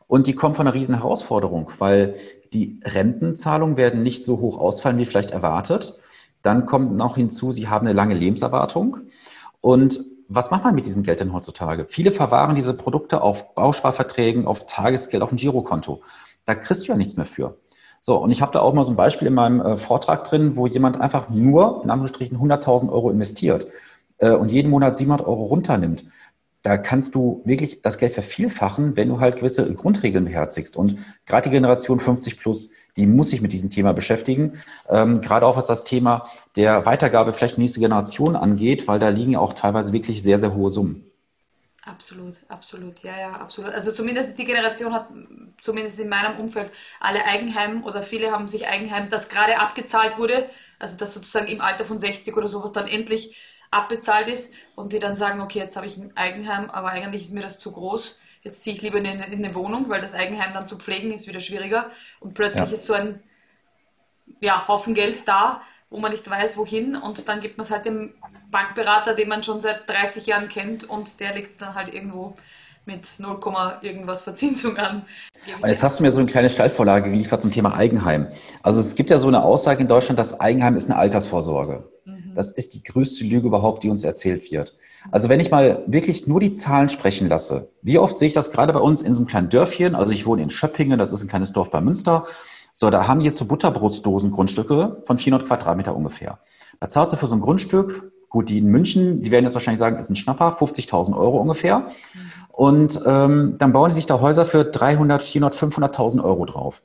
und 0.07 0.27
die 0.27 0.35
kommen 0.35 0.53
von 0.53 0.67
einer 0.67 0.75
riesen 0.75 0.95
Herausforderung, 0.95 1.71
weil 1.77 2.15
die 2.51 2.81
Rentenzahlungen 2.83 3.77
werden 3.77 4.03
nicht 4.03 4.25
so 4.25 4.39
hoch 4.39 4.59
ausfallen 4.59 4.97
wie 4.97 5.05
vielleicht 5.05 5.31
erwartet. 5.31 5.95
Dann 6.43 6.65
kommt 6.65 6.93
noch 6.93 7.15
hinzu, 7.15 7.53
sie 7.53 7.69
haben 7.69 7.87
eine 7.87 7.95
lange 7.95 8.15
Lebenserwartung 8.15 8.97
und 9.61 10.16
was 10.29 10.51
macht 10.51 10.63
man 10.63 10.75
mit 10.75 10.85
diesem 10.85 11.03
Geld 11.03 11.19
denn 11.19 11.33
heutzutage? 11.33 11.85
Viele 11.89 12.11
verwahren 12.11 12.55
diese 12.55 12.73
Produkte 12.73 13.21
auf 13.21 13.53
Bausparverträgen, 13.55 14.45
auf 14.45 14.65
Tagesgeld, 14.65 15.23
auf 15.23 15.31
ein 15.31 15.37
Girokonto. 15.37 16.01
Da 16.45 16.55
kriegst 16.55 16.87
du 16.87 16.91
ja 16.91 16.97
nichts 16.97 17.15
mehr 17.15 17.25
für. 17.25 17.57
So, 18.01 18.17
und 18.17 18.31
ich 18.31 18.41
habe 18.41 18.51
da 18.51 18.59
auch 18.59 18.73
mal 18.73 18.83
so 18.83 18.91
ein 18.91 18.97
Beispiel 18.97 19.27
in 19.27 19.33
meinem 19.33 19.61
äh, 19.61 19.77
Vortrag 19.77 20.23
drin, 20.23 20.55
wo 20.55 20.67
jemand 20.67 21.01
einfach 21.01 21.29
nur, 21.29 21.81
in 21.83 21.89
Anführungsstrichen, 21.89 22.37
100.000 22.37 22.89
Euro 22.91 23.09
investiert 23.09 23.67
äh, 24.17 24.31
und 24.31 24.51
jeden 24.51 24.69
Monat 24.69 24.95
700 24.95 25.25
Euro 25.27 25.45
runternimmt 25.45 26.05
da 26.67 26.77
kannst 26.77 27.15
du 27.15 27.41
wirklich 27.45 27.81
das 27.81 27.97
Geld 27.97 28.11
vervielfachen, 28.11 28.97
wenn 28.97 29.07
du 29.07 29.21
halt 29.21 29.37
gewisse 29.37 29.73
Grundregeln 29.73 30.25
beherzigst. 30.25 30.75
Und 30.75 30.97
gerade 31.25 31.49
die 31.49 31.55
Generation 31.55 32.01
50 32.01 32.37
plus, 32.37 32.71
die 32.97 33.07
muss 33.07 33.29
sich 33.29 33.41
mit 33.41 33.53
diesem 33.53 33.69
Thema 33.69 33.93
beschäftigen. 33.93 34.61
Ähm, 34.89 35.21
gerade 35.21 35.45
auch 35.45 35.55
was 35.55 35.67
das 35.67 35.83
Thema 35.83 36.29
der 36.55 36.85
Weitergabe 36.85 37.33
vielleicht 37.33 37.57
nächste 37.57 37.79
Generation 37.79 38.35
angeht, 38.35 38.87
weil 38.87 38.99
da 38.99 39.09
liegen 39.09 39.31
ja 39.31 39.39
auch 39.39 39.53
teilweise 39.53 39.93
wirklich 39.93 40.21
sehr, 40.21 40.39
sehr 40.39 40.53
hohe 40.53 40.69
Summen. 40.69 41.03
Absolut, 41.85 42.35
absolut, 42.49 42.99
ja, 42.99 43.17
ja, 43.17 43.31
absolut. 43.31 43.71
Also 43.71 43.93
zumindest 43.93 44.37
die 44.37 44.43
Generation 44.43 44.93
hat, 44.93 45.07
zumindest 45.61 45.99
in 46.01 46.09
meinem 46.09 46.37
Umfeld, 46.37 46.69
alle 46.99 47.23
Eigenheim 47.23 47.85
oder 47.85 48.03
viele 48.03 48.31
haben 48.31 48.49
sich 48.49 48.67
Eigenheim, 48.67 49.09
das 49.09 49.29
gerade 49.29 49.57
abgezahlt 49.57 50.17
wurde, 50.17 50.49
also 50.79 50.97
das 50.97 51.13
sozusagen 51.13 51.47
im 51.47 51.61
Alter 51.61 51.85
von 51.85 51.97
60 51.97 52.35
oder 52.35 52.49
sowas 52.49 52.73
dann 52.73 52.87
endlich 52.87 53.37
abbezahlt 53.71 54.27
ist 54.27 54.53
und 54.75 54.91
die 54.91 54.99
dann 54.99 55.15
sagen, 55.15 55.39
okay, 55.39 55.59
jetzt 55.59 55.77
habe 55.77 55.87
ich 55.87 55.95
ein 55.95 56.15
Eigenheim, 56.17 56.69
aber 56.69 56.89
eigentlich 56.89 57.23
ist 57.23 57.33
mir 57.33 57.41
das 57.41 57.57
zu 57.57 57.71
groß. 57.71 58.19
Jetzt 58.47 58.63
ziehe 58.63 58.73
ich 58.77 58.81
lieber 58.81 58.97
in 58.97 59.05
eine, 59.05 59.25
in 59.25 59.43
eine 59.43 59.53
Wohnung, 59.55 59.89
weil 59.89 59.99
das 59.99 60.13
Eigenheim 60.13 60.53
dann 60.53 60.67
zu 60.67 60.77
pflegen 60.77 61.11
ist 61.11 61.27
wieder 61.27 61.41
schwieriger. 61.41 61.91
Und 62.21 62.33
plötzlich 62.33 62.69
ja. 62.69 62.75
ist 62.75 62.85
so 62.85 62.93
ein 62.93 63.19
ja, 64.39 64.65
Haufen 64.69 64.93
Geld 64.93 65.27
da, 65.27 65.61
wo 65.89 65.99
man 65.99 66.13
nicht 66.13 66.29
weiß, 66.29 66.55
wohin. 66.55 66.95
Und 66.95 67.27
dann 67.27 67.41
gibt 67.41 67.57
man 67.57 67.65
es 67.65 67.71
halt 67.71 67.83
dem 67.83 68.13
Bankberater, 68.49 69.15
den 69.15 69.27
man 69.27 69.43
schon 69.43 69.59
seit 69.59 69.89
30 69.89 70.27
Jahren 70.27 70.47
kennt 70.47 70.89
und 70.89 71.19
der 71.19 71.35
liegt 71.35 71.59
dann 71.61 71.75
halt 71.75 71.93
irgendwo 71.93 72.35
mit 72.85 73.05
0, 73.17 73.37
irgendwas 73.81 74.23
Verzinsung 74.23 74.77
an. 74.77 75.05
Und 75.61 75.67
jetzt 75.67 75.83
hast 75.83 75.99
du 75.99 76.03
mir 76.03 76.11
so 76.13 76.21
eine 76.21 76.31
kleine 76.31 76.49
Steilvorlage 76.49 77.11
geliefert 77.11 77.41
zum 77.41 77.51
Thema 77.51 77.75
Eigenheim. 77.75 78.29
Also 78.63 78.79
es 78.79 78.95
gibt 78.95 79.09
ja 79.09 79.19
so 79.19 79.27
eine 79.27 79.43
Aussage 79.43 79.81
in 79.81 79.89
Deutschland, 79.89 80.17
dass 80.17 80.39
Eigenheim 80.39 80.77
ist 80.77 80.89
eine 80.89 80.97
Altersvorsorge. 80.97 81.91
Mhm. 82.05 82.31
Das 82.33 82.53
ist 82.53 82.75
die 82.75 82.83
größte 82.83 83.25
Lüge 83.25 83.47
überhaupt, 83.47 83.83
die 83.83 83.89
uns 83.89 84.05
erzählt 84.05 84.49
wird. 84.53 84.73
Also 85.11 85.29
wenn 85.29 85.39
ich 85.39 85.51
mal 85.51 85.83
wirklich 85.87 86.27
nur 86.27 86.39
die 86.39 86.51
Zahlen 86.51 86.89
sprechen 86.89 87.29
lasse, 87.29 87.69
wie 87.81 87.99
oft 87.99 88.17
sehe 88.17 88.27
ich 88.27 88.33
das 88.33 88.51
gerade 88.51 88.73
bei 88.73 88.79
uns 88.79 89.01
in 89.01 89.13
so 89.13 89.19
einem 89.19 89.27
kleinen 89.27 89.49
Dörfchen, 89.49 89.95
also 89.95 90.13
ich 90.13 90.25
wohne 90.25 90.43
in 90.43 90.49
Schöppingen, 90.49 90.99
das 90.99 91.11
ist 91.11 91.23
ein 91.23 91.29
kleines 91.29 91.53
Dorf 91.53 91.71
bei 91.71 91.81
Münster, 91.81 92.23
so, 92.73 92.89
da 92.91 93.07
haben 93.07 93.19
die 93.21 93.25
jetzt 93.25 93.37
so 93.37 93.45
Butterbrotsdosen 93.45 94.31
Grundstücke 94.31 95.01
von 95.05 95.17
400 95.17 95.47
Quadratmeter 95.47 95.95
ungefähr. 95.95 96.37
Da 96.79 96.87
zahlst 96.87 97.11
du 97.11 97.17
für 97.17 97.25
so 97.25 97.35
ein 97.35 97.41
Grundstück 97.41 98.11
Gut, 98.29 98.49
die 98.49 98.57
in 98.57 98.67
München, 98.67 99.21
die 99.21 99.31
werden 99.31 99.45
jetzt 99.45 99.53
wahrscheinlich 99.53 99.79
sagen, 99.79 99.95
das 99.95 100.07
ist 100.07 100.11
ein 100.11 100.15
Schnapper, 100.17 100.57
50.000 100.59 101.17
Euro 101.17 101.37
ungefähr. 101.37 101.87
Und 102.49 103.01
ähm, 103.05 103.55
dann 103.57 103.71
bauen 103.71 103.89
sie 103.89 103.97
sich 103.97 104.05
da 104.05 104.19
Häuser 104.19 104.45
für 104.45 104.65
300, 104.65 105.23
400, 105.23 105.55
500.000 105.55 106.23
Euro 106.23 106.45
drauf. 106.45 106.83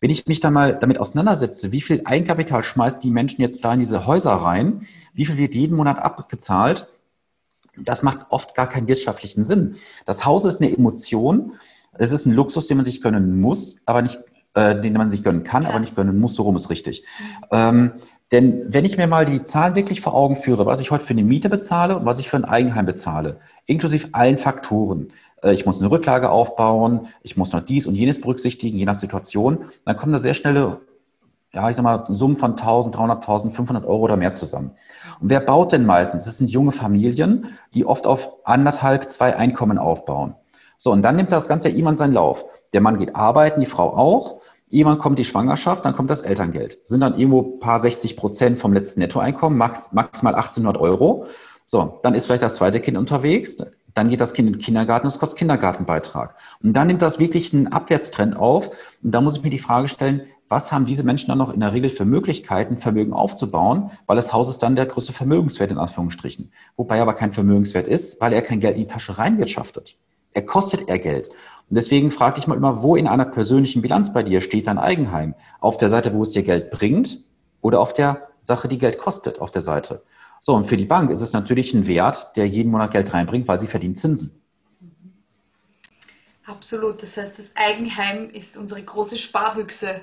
Wenn 0.00 0.10
ich 0.10 0.26
mich 0.26 0.40
dann 0.40 0.52
mal 0.52 0.76
damit 0.78 0.98
auseinandersetze, 0.98 1.72
wie 1.72 1.80
viel 1.80 2.02
Eigenkapital 2.04 2.62
schmeißt 2.62 3.02
die 3.02 3.10
Menschen 3.10 3.40
jetzt 3.40 3.64
da 3.64 3.72
in 3.72 3.80
diese 3.80 4.06
Häuser 4.06 4.32
rein, 4.32 4.86
wie 5.14 5.24
viel 5.24 5.38
wird 5.38 5.54
jeden 5.54 5.76
Monat 5.76 5.98
abgezahlt, 5.98 6.88
das 7.76 8.02
macht 8.02 8.26
oft 8.30 8.54
gar 8.54 8.68
keinen 8.68 8.88
wirtschaftlichen 8.88 9.44
Sinn. 9.44 9.76
Das 10.04 10.24
Haus 10.24 10.44
ist 10.44 10.60
eine 10.60 10.74
Emotion, 10.74 11.52
es 11.94 12.12
ist 12.12 12.26
ein 12.26 12.32
Luxus, 12.32 12.66
den 12.66 12.78
man 12.78 12.84
sich 12.84 13.00
gönnen 13.00 13.40
muss, 13.40 13.82
aber 13.86 14.02
nicht, 14.02 14.20
äh, 14.54 14.80
den 14.80 14.94
man 14.94 15.10
sich 15.10 15.22
gönnen 15.22 15.42
kann, 15.42 15.66
aber 15.66 15.78
nicht 15.78 15.94
gönnen 15.94 16.18
muss, 16.18 16.34
so 16.34 16.42
rum 16.42 16.56
ist 16.56 16.70
richtig. 16.70 17.04
Ähm, 17.50 17.92
denn 18.30 18.64
wenn 18.68 18.86
ich 18.86 18.96
mir 18.96 19.06
mal 19.06 19.26
die 19.26 19.42
Zahlen 19.42 19.74
wirklich 19.74 20.00
vor 20.00 20.14
Augen 20.14 20.36
führe, 20.36 20.64
was 20.64 20.80
ich 20.80 20.90
heute 20.90 21.04
für 21.04 21.12
eine 21.12 21.22
Miete 21.22 21.50
bezahle 21.50 21.98
und 21.98 22.06
was 22.06 22.18
ich 22.18 22.30
für 22.30 22.38
ein 22.38 22.46
Eigenheim 22.46 22.86
bezahle, 22.86 23.40
inklusive 23.66 24.08
allen 24.12 24.38
Faktoren, 24.38 25.08
äh, 25.42 25.52
ich 25.52 25.66
muss 25.66 25.80
eine 25.80 25.90
Rücklage 25.90 26.30
aufbauen, 26.30 27.08
ich 27.22 27.36
muss 27.36 27.52
noch 27.52 27.60
dies 27.60 27.86
und 27.86 27.94
jenes 27.94 28.20
berücksichtigen, 28.20 28.78
je 28.78 28.86
nach 28.86 28.94
Situation, 28.94 29.66
dann 29.84 29.96
kommen 29.96 30.12
da 30.12 30.18
sehr 30.18 30.34
schnelle, 30.34 30.80
ja, 31.54 31.68
ich 31.68 31.76
sag 31.76 31.82
mal, 31.82 32.06
Summen 32.08 32.36
von 32.36 32.52
1000, 32.52 32.96
300, 32.96 33.16
1500 33.22 33.84
Euro 33.84 34.02
oder 34.02 34.16
mehr 34.16 34.32
zusammen. 34.32 34.72
Und 35.20 35.30
wer 35.30 35.40
baut 35.40 35.72
denn 35.72 35.84
meistens? 35.84 36.24
Das 36.24 36.38
sind 36.38 36.50
junge 36.50 36.72
Familien, 36.72 37.46
die 37.74 37.84
oft 37.84 38.06
auf 38.06 38.32
anderthalb, 38.44 39.10
zwei 39.10 39.36
Einkommen 39.36 39.78
aufbauen. 39.78 40.34
So, 40.78 40.90
und 40.90 41.02
dann 41.02 41.16
nimmt 41.16 41.30
das 41.30 41.48
Ganze 41.48 41.68
ja 41.68 41.74
jemand 41.74 41.98
seinen 41.98 42.14
Lauf. 42.14 42.44
Der 42.72 42.80
Mann 42.80 42.96
geht 42.96 43.14
arbeiten, 43.14 43.60
die 43.60 43.66
Frau 43.66 43.96
auch. 43.96 44.40
Irgendwann 44.70 44.98
kommt 44.98 45.18
die 45.18 45.24
Schwangerschaft, 45.24 45.84
dann 45.84 45.92
kommt 45.92 46.10
das 46.10 46.20
Elterngeld. 46.20 46.78
Sind 46.84 47.02
dann 47.02 47.18
irgendwo 47.18 47.42
paar 47.42 47.78
60 47.78 48.16
Prozent 48.16 48.58
vom 48.58 48.72
letzten 48.72 49.00
Nettoeinkommen, 49.00 49.58
maximal 49.58 50.34
1800 50.34 50.78
Euro. 50.80 51.26
So, 51.66 51.98
dann 52.02 52.14
ist 52.14 52.26
vielleicht 52.26 52.42
das 52.42 52.56
zweite 52.56 52.80
Kind 52.80 52.96
unterwegs, 52.96 53.58
dann 53.94 54.08
geht 54.08 54.20
das 54.20 54.32
Kind 54.32 54.48
in 54.48 54.54
den 54.54 54.60
Kindergarten, 54.60 55.06
das 55.06 55.18
kostet 55.18 55.38
Kindergartenbeitrag. 55.38 56.34
Und 56.62 56.74
dann 56.74 56.86
nimmt 56.86 57.02
das 57.02 57.18
wirklich 57.18 57.52
einen 57.52 57.68
Abwärtstrend 57.68 58.36
auf. 58.36 58.70
Und 59.02 59.12
da 59.12 59.20
muss 59.20 59.36
ich 59.36 59.42
mir 59.42 59.50
die 59.50 59.58
Frage 59.58 59.88
stellen, 59.88 60.22
was 60.48 60.70
haben 60.70 60.84
diese 60.84 61.02
Menschen 61.02 61.28
dann 61.28 61.38
noch 61.38 61.52
in 61.52 61.60
der 61.60 61.72
Regel 61.72 61.88
für 61.88 62.04
Möglichkeiten, 62.04 62.76
Vermögen 62.76 63.14
aufzubauen, 63.14 63.90
weil 64.06 64.16
das 64.16 64.34
Haus 64.34 64.50
ist 64.50 64.62
dann 64.62 64.76
der 64.76 64.84
größte 64.84 65.14
Vermögenswert 65.14 65.70
in 65.70 65.78
Anführungsstrichen. 65.78 66.52
Wobei 66.76 67.00
aber 67.00 67.14
kein 67.14 67.32
Vermögenswert 67.32 67.86
ist, 67.86 68.20
weil 68.20 68.34
er 68.34 68.42
kein 68.42 68.60
Geld 68.60 68.76
in 68.76 68.82
die 68.82 68.86
Tasche 68.86 69.16
reinwirtschaftet. 69.16 69.96
Er 70.34 70.44
kostet 70.44 70.88
er 70.88 70.98
Geld. 70.98 71.28
Und 71.28 71.76
deswegen 71.76 72.10
frage 72.10 72.38
ich 72.38 72.46
mal 72.46 72.56
immer, 72.56 72.82
wo 72.82 72.96
in 72.96 73.06
einer 73.06 73.24
persönlichen 73.24 73.80
Bilanz 73.80 74.12
bei 74.12 74.22
dir 74.22 74.42
steht 74.42 74.66
dein 74.66 74.78
Eigenheim? 74.78 75.34
Auf 75.60 75.78
der 75.78 75.88
Seite, 75.88 76.12
wo 76.12 76.22
es 76.22 76.32
dir 76.32 76.42
Geld 76.42 76.70
bringt 76.70 77.20
oder 77.62 77.80
auf 77.80 77.94
der 77.94 78.28
Sache, 78.42 78.68
die 78.68 78.78
Geld 78.78 78.98
kostet, 78.98 79.40
auf 79.40 79.50
der 79.50 79.62
Seite? 79.62 80.02
So, 80.44 80.56
und 80.56 80.64
für 80.64 80.76
die 80.76 80.86
Bank 80.86 81.08
ist 81.12 81.20
es 81.20 81.32
natürlich 81.34 81.72
ein 81.72 81.86
Wert, 81.86 82.32
der 82.34 82.48
jeden 82.48 82.72
Monat 82.72 82.90
Geld 82.90 83.14
reinbringt, 83.14 83.46
weil 83.46 83.60
sie 83.60 83.68
verdient 83.68 83.96
Zinsen. 83.96 84.42
Absolut. 86.44 87.00
Das 87.00 87.16
heißt, 87.16 87.38
das 87.38 87.52
Eigenheim 87.54 88.28
ist 88.30 88.56
unsere 88.56 88.82
große 88.82 89.16
Sparbüchse. 89.16 90.00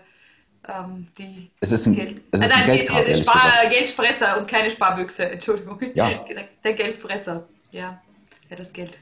Ähm, 0.66 1.08
die 1.18 1.52
es 1.60 1.74
ist 1.74 1.88
ein, 1.88 1.96
Geld, 1.96 2.22
es 2.32 2.40
ist 2.40 2.52
äh, 2.52 2.54
nein, 2.54 2.62
ein 2.62 2.78
Geldkarte, 2.78 3.18
Spar, 3.18 3.70
Geldfresser 3.70 4.38
und 4.40 4.48
keine 4.48 4.72
Sparbüchse. 4.72 5.30
Entschuldigung. 5.32 5.78
Ja. 5.94 6.10
Der 6.64 6.74
Geldfresser. 6.74 7.46
Ja, 7.74 8.02
ja 8.50 8.56
das 8.56 8.72
Geld 8.72 8.98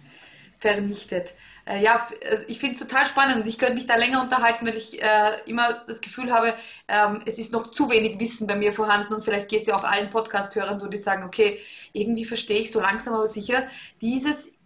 vernichtet. 0.59 1.33
Äh, 1.65 1.83
ja, 1.83 2.07
äh, 2.21 2.39
ich 2.47 2.59
finde 2.59 2.75
es 2.75 2.81
total 2.81 3.05
spannend 3.05 3.37
und 3.37 3.47
ich 3.47 3.57
könnte 3.57 3.75
mich 3.75 3.85
da 3.85 3.95
länger 3.95 4.21
unterhalten, 4.21 4.65
weil 4.65 4.75
ich 4.75 5.01
äh, 5.01 5.41
immer 5.45 5.83
das 5.87 6.01
Gefühl 6.01 6.31
habe, 6.31 6.53
ähm, 6.87 7.21
es 7.25 7.37
ist 7.37 7.53
noch 7.53 7.67
zu 7.67 7.89
wenig 7.89 8.19
Wissen 8.19 8.47
bei 8.47 8.55
mir 8.55 8.73
vorhanden 8.73 9.13
und 9.13 9.23
vielleicht 9.23 9.49
geht 9.49 9.61
es 9.61 9.67
ja 9.67 9.75
auch 9.75 9.83
allen 9.83 10.09
Podcast-Hörern 10.09 10.77
so, 10.77 10.87
die 10.87 10.97
sagen, 10.97 11.23
okay, 11.23 11.59
irgendwie 11.93 12.25
verstehe 12.25 12.59
ich 12.59 12.71
so 12.71 12.79
langsam 12.79 13.13
aber 13.13 13.27
sicher, 13.27 13.67
dieses 14.01 14.57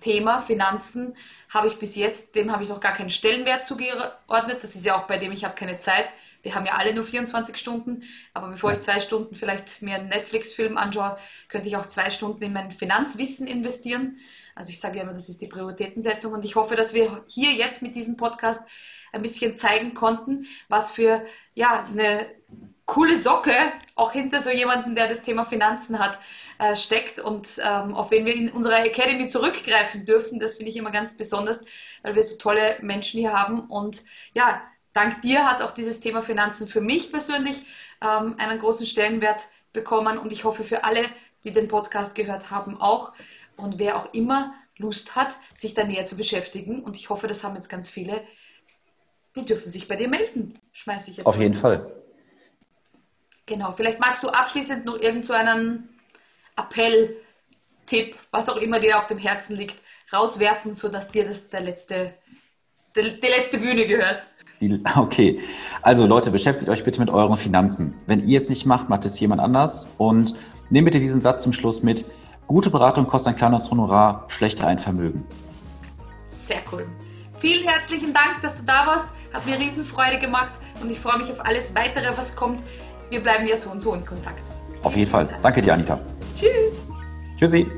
Thema 0.00 0.40
Finanzen 0.40 1.14
habe 1.48 1.68
ich 1.68 1.78
bis 1.78 1.96
jetzt, 1.96 2.34
dem 2.34 2.52
habe 2.52 2.62
ich 2.62 2.68
noch 2.68 2.80
gar 2.80 2.94
keinen 2.94 3.10
Stellenwert 3.10 3.66
zugeordnet. 3.66 4.62
Das 4.62 4.74
ist 4.74 4.86
ja 4.86 4.96
auch 4.96 5.02
bei 5.02 5.18
dem, 5.18 5.32
ich 5.32 5.44
habe 5.44 5.54
keine 5.54 5.78
Zeit. 5.78 6.12
Wir 6.42 6.54
haben 6.54 6.64
ja 6.64 6.74
alle 6.74 6.94
nur 6.94 7.04
24 7.04 7.56
Stunden, 7.56 8.04
aber 8.32 8.48
bevor 8.48 8.72
ich 8.72 8.80
zwei 8.80 8.98
Stunden 8.98 9.34
vielleicht 9.34 9.82
mir 9.82 9.96
einen 9.96 10.08
Netflix-Film 10.08 10.78
anschaue, 10.78 11.18
könnte 11.48 11.68
ich 11.68 11.76
auch 11.76 11.86
zwei 11.86 12.08
Stunden 12.08 12.42
in 12.42 12.52
mein 12.52 12.72
Finanzwissen 12.72 13.46
investieren. 13.46 14.18
Also 14.54 14.70
ich 14.70 14.80
sage 14.80 15.00
immer, 15.00 15.12
das 15.12 15.28
ist 15.28 15.40
die 15.40 15.48
Prioritätensetzung 15.48 16.32
und 16.32 16.44
ich 16.44 16.56
hoffe, 16.56 16.76
dass 16.76 16.94
wir 16.94 17.24
hier 17.28 17.52
jetzt 17.52 17.82
mit 17.82 17.94
diesem 17.94 18.16
Podcast 18.16 18.68
ein 19.12 19.22
bisschen 19.22 19.56
zeigen 19.56 19.94
konnten, 19.94 20.46
was 20.68 20.92
für 20.92 21.24
ja, 21.54 21.84
eine 21.84 22.26
coole 22.86 23.16
Socke 23.16 23.54
auch 23.94 24.12
hinter 24.12 24.40
so 24.40 24.50
jemanden, 24.50 24.94
der 24.94 25.08
das 25.08 25.22
Thema 25.22 25.44
Finanzen 25.44 25.98
hat, 25.98 26.18
äh, 26.58 26.74
steckt 26.74 27.20
und 27.20 27.60
ähm, 27.64 27.94
auf 27.94 28.10
wen 28.10 28.26
wir 28.26 28.34
in 28.34 28.50
unserer 28.50 28.84
Academy 28.84 29.28
zurückgreifen 29.28 30.04
dürfen. 30.04 30.40
Das 30.40 30.54
finde 30.54 30.70
ich 30.70 30.76
immer 30.76 30.90
ganz 30.90 31.16
besonders, 31.16 31.64
weil 32.02 32.14
wir 32.14 32.22
so 32.22 32.36
tolle 32.36 32.78
Menschen 32.82 33.20
hier 33.20 33.32
haben. 33.32 33.60
Und 33.60 34.02
ja, 34.34 34.62
dank 34.92 35.22
dir 35.22 35.48
hat 35.48 35.62
auch 35.62 35.70
dieses 35.70 36.00
Thema 36.00 36.20
Finanzen 36.22 36.66
für 36.66 36.80
mich 36.80 37.12
persönlich 37.12 37.64
ähm, 38.02 38.34
einen 38.38 38.58
großen 38.58 38.86
Stellenwert 38.86 39.48
bekommen 39.72 40.18
und 40.18 40.32
ich 40.32 40.44
hoffe 40.44 40.64
für 40.64 40.82
alle, 40.84 41.04
die 41.44 41.52
den 41.52 41.68
Podcast 41.68 42.14
gehört 42.14 42.50
haben, 42.50 42.80
auch. 42.80 43.12
Und 43.60 43.78
wer 43.78 43.96
auch 43.96 44.12
immer 44.14 44.54
Lust 44.76 45.16
hat, 45.16 45.36
sich 45.54 45.74
da 45.74 45.84
näher 45.84 46.06
zu 46.06 46.16
beschäftigen, 46.16 46.82
und 46.82 46.96
ich 46.96 47.10
hoffe, 47.10 47.26
das 47.26 47.44
haben 47.44 47.54
jetzt 47.54 47.68
ganz 47.68 47.88
viele, 47.88 48.22
die 49.36 49.44
dürfen 49.44 49.70
sich 49.70 49.86
bei 49.88 49.96
dir 49.96 50.08
melden. 50.08 50.58
Schmeiße 50.72 51.10
ich 51.10 51.18
jetzt. 51.18 51.26
Auf 51.26 51.38
jeden 51.38 51.54
Fall. 51.54 51.92
Genau, 53.46 53.72
vielleicht 53.72 54.00
magst 54.00 54.22
du 54.22 54.28
abschließend 54.28 54.84
noch 54.84 55.00
irgend 55.00 55.26
so 55.26 55.32
einen 55.32 55.88
Appell, 56.56 57.16
Tipp, 57.86 58.14
was 58.30 58.48
auch 58.48 58.56
immer 58.56 58.78
dir 58.78 58.98
auf 58.98 59.08
dem 59.08 59.18
Herzen 59.18 59.56
liegt, 59.56 59.76
rauswerfen, 60.12 60.72
sodass 60.72 61.08
dir 61.08 61.26
das 61.26 61.50
der 61.50 61.60
letzte, 61.60 62.14
der, 62.94 63.02
die 63.02 63.26
letzte 63.26 63.58
Bühne 63.58 63.86
gehört. 63.86 64.22
Die, 64.60 64.80
okay, 64.96 65.40
also 65.82 66.06
Leute, 66.06 66.30
beschäftigt 66.30 66.70
euch 66.70 66.84
bitte 66.84 67.00
mit 67.00 67.10
euren 67.10 67.36
Finanzen. 67.36 67.94
Wenn 68.06 68.26
ihr 68.28 68.38
es 68.38 68.48
nicht 68.48 68.64
macht, 68.64 68.88
macht 68.88 69.04
es 69.04 69.18
jemand 69.18 69.40
anders. 69.40 69.88
Und 69.98 70.34
nehmt 70.68 70.84
bitte 70.84 71.00
diesen 71.00 71.20
Satz 71.20 71.42
zum 71.42 71.52
Schluss 71.52 71.82
mit. 71.82 72.04
Gute 72.50 72.68
Beratung 72.68 73.06
kostet 73.06 73.34
ein 73.34 73.36
kleines 73.36 73.70
Honorar, 73.70 74.24
schlechter 74.26 74.66
ein 74.66 74.80
Vermögen. 74.80 75.24
Sehr 76.28 76.56
cool. 76.72 76.84
Vielen 77.38 77.62
herzlichen 77.62 78.12
Dank, 78.12 78.42
dass 78.42 78.58
du 78.58 78.66
da 78.66 78.88
warst. 78.88 79.10
Hat 79.32 79.46
mir 79.46 79.56
Riesenfreude 79.56 80.18
gemacht 80.18 80.50
und 80.82 80.90
ich 80.90 80.98
freue 80.98 81.18
mich 81.18 81.30
auf 81.30 81.46
alles 81.46 81.76
weitere, 81.76 82.08
was 82.16 82.34
kommt. 82.34 82.60
Wir 83.08 83.20
bleiben 83.20 83.46
ja 83.46 83.56
so 83.56 83.70
und 83.70 83.78
so 83.78 83.94
in 83.94 84.04
Kontakt. 84.04 84.42
Auf 84.82 84.96
jeden 84.96 85.08
Fall. 85.08 85.28
Danke 85.40 85.62
dir, 85.62 85.74
Anita. 85.74 86.00
Tschüss. 86.34 86.74
Tschüssi. 87.38 87.70